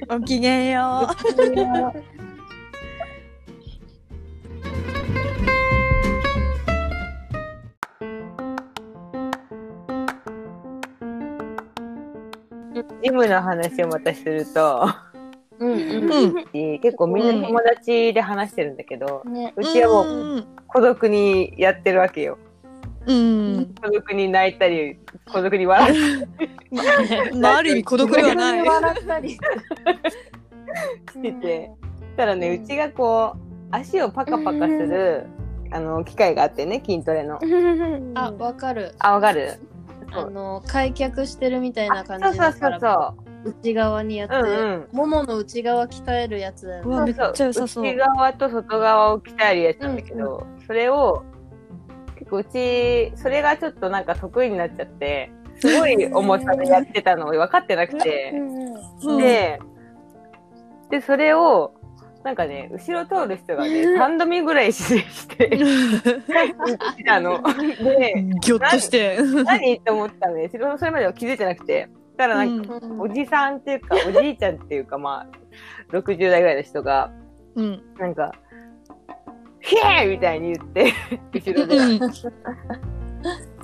[0.08, 1.12] ごきげんよ
[1.96, 2.02] う。
[13.04, 14.88] ジムの話をまたすると、
[15.60, 16.80] ううんうんうん。
[16.80, 20.46] 結構みんな友達で話してるんだけど、ねうちはもううん。
[20.68, 22.38] 孤独にやってるわけよ。
[23.06, 23.76] うん。
[23.82, 24.97] 孤独に泣いたり、
[25.32, 25.93] 孤独に笑っ
[27.32, 28.62] た まあ、ある意味孤独ではない。
[28.68, 29.30] 笑ったり。
[29.30, 29.39] りし
[31.22, 31.72] てて、
[32.16, 33.39] たらね、うちがこう、
[33.72, 35.26] 足をパカパカする、
[35.72, 37.39] あの、機械があってね、筋トレの。
[38.16, 38.93] あわかる。
[38.99, 39.60] あ、わかる。
[40.14, 44.39] あの開脚してるみたいな感そうそうそうじだからそ内側にやって、う。
[44.39, 44.88] うんうん。
[44.91, 46.68] ももの内側鍛えるやつ。
[46.68, 47.84] だよねうわめっちゃ良さそう。
[47.84, 51.24] 内側と外側を鍛えるやつなんだけど、それを、
[52.38, 58.34] うち、それがちょっとなんか得意になっちゃって、すごい重さでやってたのを分かってなくて、
[59.04, 59.60] うんで、
[60.90, 61.74] で、それを、
[62.24, 65.50] なんかね、後ろ通る人がね、 3度目ぐらいしして、
[66.98, 67.42] 来たの。
[67.84, 69.18] で、ぎょっとして。
[69.44, 71.90] 何って思ったのね、それそれまでは気づいてなくて。
[72.22, 75.26] たらなんか、うんおじさんっていうか、おじいちゃんっていうか、ま
[75.92, 77.12] あ、60代ぐらいの人が、
[77.56, 77.82] うん。
[77.98, 78.32] なんか、
[79.62, 80.93] ヒェーみたいに言って、
[81.34, 81.76] 後ろで。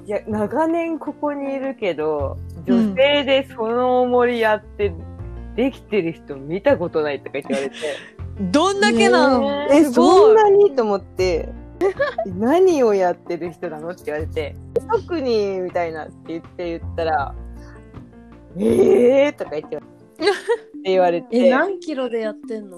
[0.05, 4.93] いや、長年ここにいるけど、女性でその重りやって、
[5.55, 7.75] できてる人見たことないとか言われて。
[8.51, 9.67] どんだけなの？
[9.71, 10.31] え、すそ。
[10.31, 10.75] んなに？
[10.75, 11.49] と思って、
[12.37, 14.55] 何をやってる人なのって言われて、
[14.91, 17.35] 特に、みたいなって言って言ったら、
[18.57, 19.77] えーとか言って。
[19.77, 19.83] って
[20.83, 21.47] 言われて。
[21.47, 22.77] え何キロでやってんの？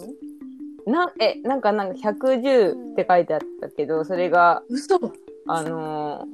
[0.90, 5.00] な、え、なんか、なんか110って書いてあったけど、それが、嘘。
[5.48, 6.28] あの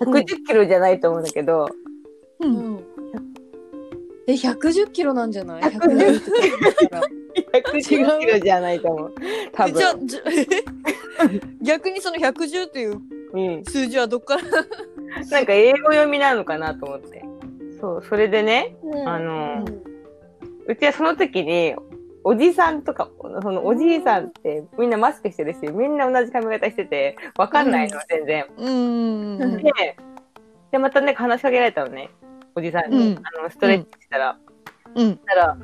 [0.00, 1.68] ー、110キロじゃないと思うんだけど、
[2.40, 2.46] う。
[2.46, 2.52] うん。
[2.76, 2.84] ん
[4.26, 7.08] え110キロなんじゃない？110 110って言ったら
[7.60, 9.14] 110キロじゃないと思う。
[9.52, 9.94] 多じゃ。
[10.04, 10.20] じゃ
[11.62, 13.00] 逆にその110っていう
[13.32, 13.64] うん。
[13.64, 14.42] 数字はどっから？
[15.30, 17.24] なんか英語読みなのかなと思って。
[17.80, 19.08] そう、それでね、うん。
[19.08, 19.80] あのー、
[20.66, 21.74] うちはその時に、
[22.24, 28.46] おじさんとか、そのおじいさんってみんなマスクしてるし、みんな同じ髪型してて、わかんないの、全然。
[28.56, 29.56] うん。
[29.56, 29.72] で、
[30.70, 32.10] で、またね、話しかけられたのね。
[32.54, 33.12] おじさんに。
[33.12, 34.38] うんあの、ストレッチしたら。
[34.94, 35.10] うん。
[35.12, 35.56] したら、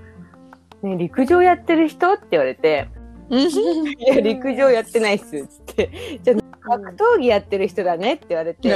[0.82, 2.88] ね、陸上やってる人って言われて、
[3.28, 3.40] うん。
[3.40, 5.90] いや、陸上やってないっす、つって。
[6.22, 8.70] じゃあ、格闘技やってる人だねって言われて、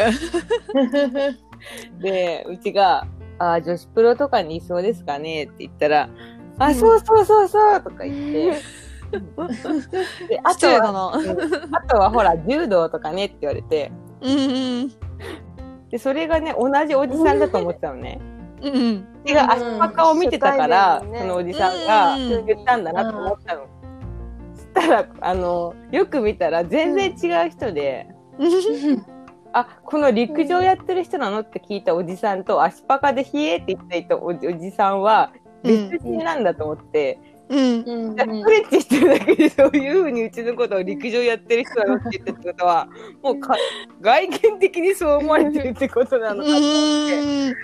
[2.01, 3.07] で、うちが、
[3.39, 6.11] あー女子プロとかにいそうですかねって言ったら、
[6.61, 8.63] あ、そうそうそうそうとか言って、
[10.29, 11.15] であとは、
[11.73, 13.91] あとはほら、柔道とかねって言われて、
[14.21, 14.89] うん。
[15.91, 18.21] で、それがね、同じおじさんだと思ってたのね。
[18.63, 18.95] うん。
[18.95, 23.67] う足パカを見てたから、うんそのおじさんがうん言ったんだなと思ったの。
[24.55, 28.09] そしたら、あの、よく見たら全然違う人で、
[29.53, 35.33] あ、この陸上やってる人なのって聞いたおじさんと、足パカで冷えって言っていたおじおじさんは、
[35.63, 37.59] 別人なんだと思って、うん。
[37.59, 42.89] うんストレッチしてるだけでそういうふうにうちのことを陸上やってる人だよって言ったってことは、
[43.23, 43.57] もうか
[44.01, 47.55] 外見的にそう思われてるってことなのかと思って。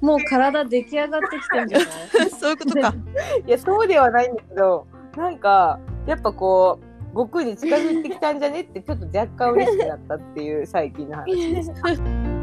[0.00, 2.30] もう体出来上がってきてんじゃない？
[2.32, 2.94] そういうことか。
[3.46, 4.86] いや、そうではないんだけど、
[5.18, 11.70] なんか、やっぱこう、悟空に近づいてきたんじゃねって、ちょっと若干嬉しくなったっていう最近の話です。
[11.70, 11.74] う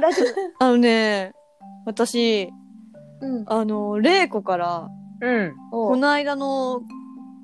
[0.00, 0.26] 大丈夫
[0.58, 1.32] あのね、
[1.86, 2.50] 私、
[3.20, 3.44] うん。
[3.46, 4.88] あの、玲子から、
[5.20, 5.54] うん。
[5.70, 6.82] この間の、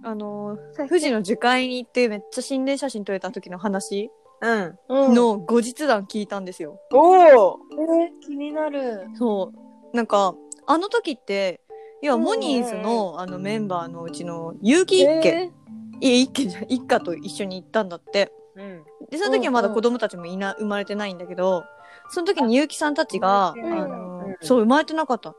[0.02, 4.78] あの、富士の樹海に行ってめっちゃ心霊写真撮れた時の話うん。
[4.88, 6.78] うん、の後日談聞いたんですよ。
[6.92, 9.06] おおえー気になる。
[9.14, 9.52] そ
[9.92, 9.96] う。
[9.96, 10.34] なんか、
[10.66, 11.60] あの時って、
[12.02, 15.52] 要はモニーズの、あのメンバーのうちの結城一家、
[16.00, 18.32] いや一家じゃ一家と一緒に行ったんだって。
[18.56, 18.82] うん。
[19.10, 21.64] で、その時はまだ子供たちもいな、生まれてないんだけど、
[22.10, 25.34] その時に結城さんたちが、うんあの、うんそう、生まれてなかった。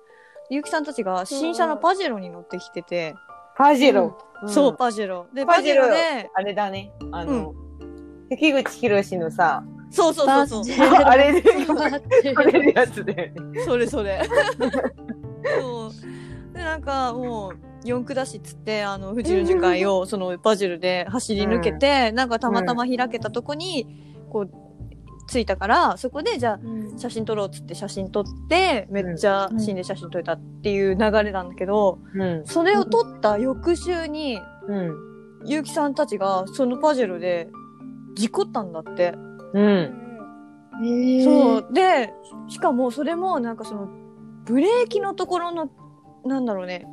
[0.49, 3.15] 結城さんたちが新車のパジェロに乗ってきてて、
[3.57, 4.17] パジェロ。
[4.47, 5.27] そう、んパジェロ。
[5.33, 6.91] で、パジェロで、あれだね。
[7.11, 7.53] あの、
[8.29, 10.75] 関口宏のさ、そうそうそうそう。
[11.03, 13.61] あれで、待って食べるやつだよね。
[13.65, 14.21] それそれ。
[15.59, 16.53] そう。
[16.53, 23.85] で、なんかもう、四駆だしっつって、あの、富士の樹海を、そのバジルで走り抜けて、なんかたまたま開けたとこに、
[24.29, 24.49] こう、
[25.31, 32.43] 着いたから、そこで、じゃあ、うん写真撮ろうっつって写真撮って、めっちゃ心霊写真撮れたっていう流れなんだけど、うん。
[32.45, 35.45] それを撮った翌週に、うん。
[35.45, 37.49] 結城さんたちが、そのパジェロで、
[38.15, 39.13] 事故ったんだって。
[39.53, 39.97] うん。
[40.83, 41.73] えーそう。
[41.73, 42.13] で、
[42.47, 43.87] しかもそれもなんかその、
[44.45, 45.69] ブレーキのところの、
[46.25, 46.85] なんだろうね。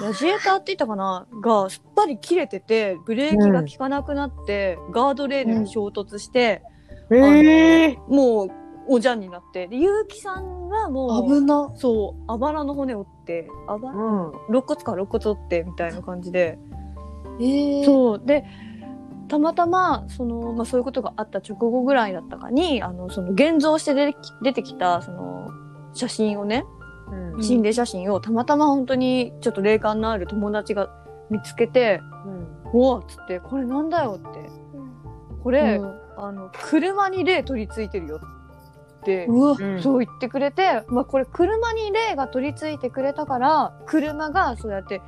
[0.00, 1.28] ラジエーターって言ったかな？
[1.40, 6.62] が、すっぱり切れてて、ブレーキが効かなくなって、ガードレールに衝突して、
[7.10, 8.48] ええもう、
[8.88, 9.68] おじゃんになって。
[9.68, 11.70] で、結城さんはもう、危な。
[11.76, 14.32] そう、あばらの骨折って、あば、うん。
[14.48, 16.58] 肋骨か肋骨折って、みたいな感じで。
[17.40, 18.22] えー、そう。
[18.24, 18.44] で、
[19.28, 25.50] たまたま、その、まあ、そういうことがあった直後ぐらいだったかに、あの、その、現像して出てき出てきた、その、
[25.92, 26.64] 写真をね、
[27.34, 27.42] うん。
[27.42, 30.88] 心霊写真をたまたま本当にちょっと霊感のある友達が
[31.30, 32.00] 見つけて、
[32.72, 34.50] うわっつって、これなんだよって。
[35.42, 38.20] これ、うんあの、車に霊取り付いてるよ
[39.00, 39.26] って。
[39.80, 45.00] そう言ってくれて、まあこれ車に霊が取り付いてくれたから、車がそうやって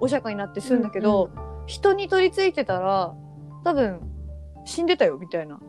[0.00, 1.30] お釈迦になって済んだけど、
[1.66, 3.14] 人に取り付いてたら、
[3.64, 4.00] 多分、
[4.64, 5.60] 死んでたよ、みたいな。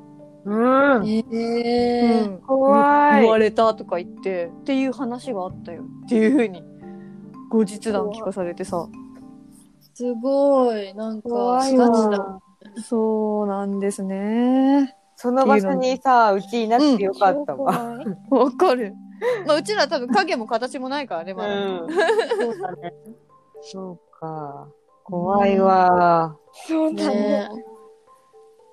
[0.45, 1.07] うん。
[1.07, 6.63] えーうん怖い言われたとか言って、っていう話があったよっていうふうに、
[7.49, 8.87] 後日談聞かされてさ。
[9.93, 10.93] すごい。
[10.93, 12.39] なんか、怖いガチだ。
[12.77, 12.83] わ。
[12.83, 14.95] そうなんですね。
[15.15, 17.97] その場所にさ、うちいなくてよかったわ。
[18.29, 18.93] わかる。
[19.47, 21.55] まあ、うちら多分影も形もないからね、まだ。
[21.55, 21.87] うん。
[21.89, 22.93] そうだね。
[23.61, 24.67] そうか。
[25.03, 26.37] 怖いわ。
[26.67, 27.49] そうだね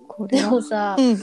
[0.09, 0.51] これは？
[0.51, 1.19] もさ、うん。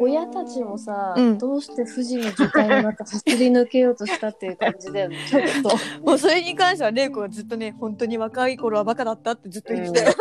[0.00, 5.16] 親たちもさ、うんどうして富士の樹海の中走り抜けようとしたっていう感じだよね。
[5.28, 5.76] ちょっと。
[6.06, 10.14] もうそれに関しては、玲子がずっとね、本当に若い頃はバカだったってずっと言ってたよ。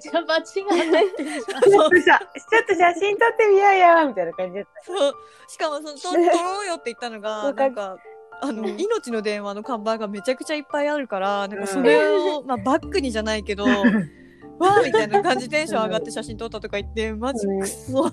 [0.00, 1.40] じゃあ間違いないってんじゃん。
[1.40, 5.14] ちょっとさ、ちょっと写真撮ってみようよみたいな感じだっそう。
[5.48, 7.96] しかも、その、と 撮ろうよって言ったのが、なんか、
[8.40, 18.10] あの、命の電話の看板がめちゃくちゃいっぱいあるから、なんかそれを、まあ、バックにじゃないけど、わーみたいな感じでテンション上がって写真撮ったとか言って、マジクソ、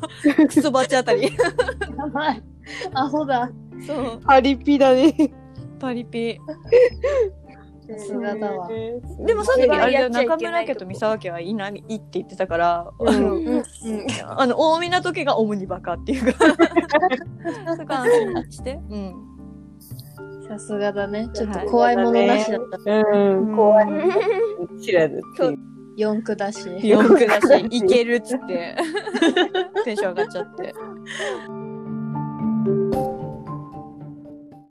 [0.47, 1.23] クソバチあたり。
[1.23, 1.29] や
[2.07, 2.43] ばい。
[2.93, 3.49] アホだ。
[3.85, 4.21] そう。
[4.21, 4.27] た。
[4.27, 5.15] パリピだね。
[5.79, 6.39] パリピ。
[7.87, 8.67] さすがだわ。
[8.67, 13.63] でもその時あれ中村家と三沢家はいないって言ってたから、うんあの、うん。
[14.25, 16.45] あの大港家が主にバカっていうか、
[17.77, 18.79] そこは安心して。
[18.89, 19.15] うん。
[20.47, 21.27] さすがだね。
[21.33, 22.77] ちょっと怖いものなしだった。
[22.91, 23.87] うん、怖い。
[24.81, 25.21] 知らぬ。
[25.97, 26.67] 四駆だし。
[26.83, 28.75] 四駆だし、 いけるっつって、
[29.85, 30.73] テンション上がっちゃって。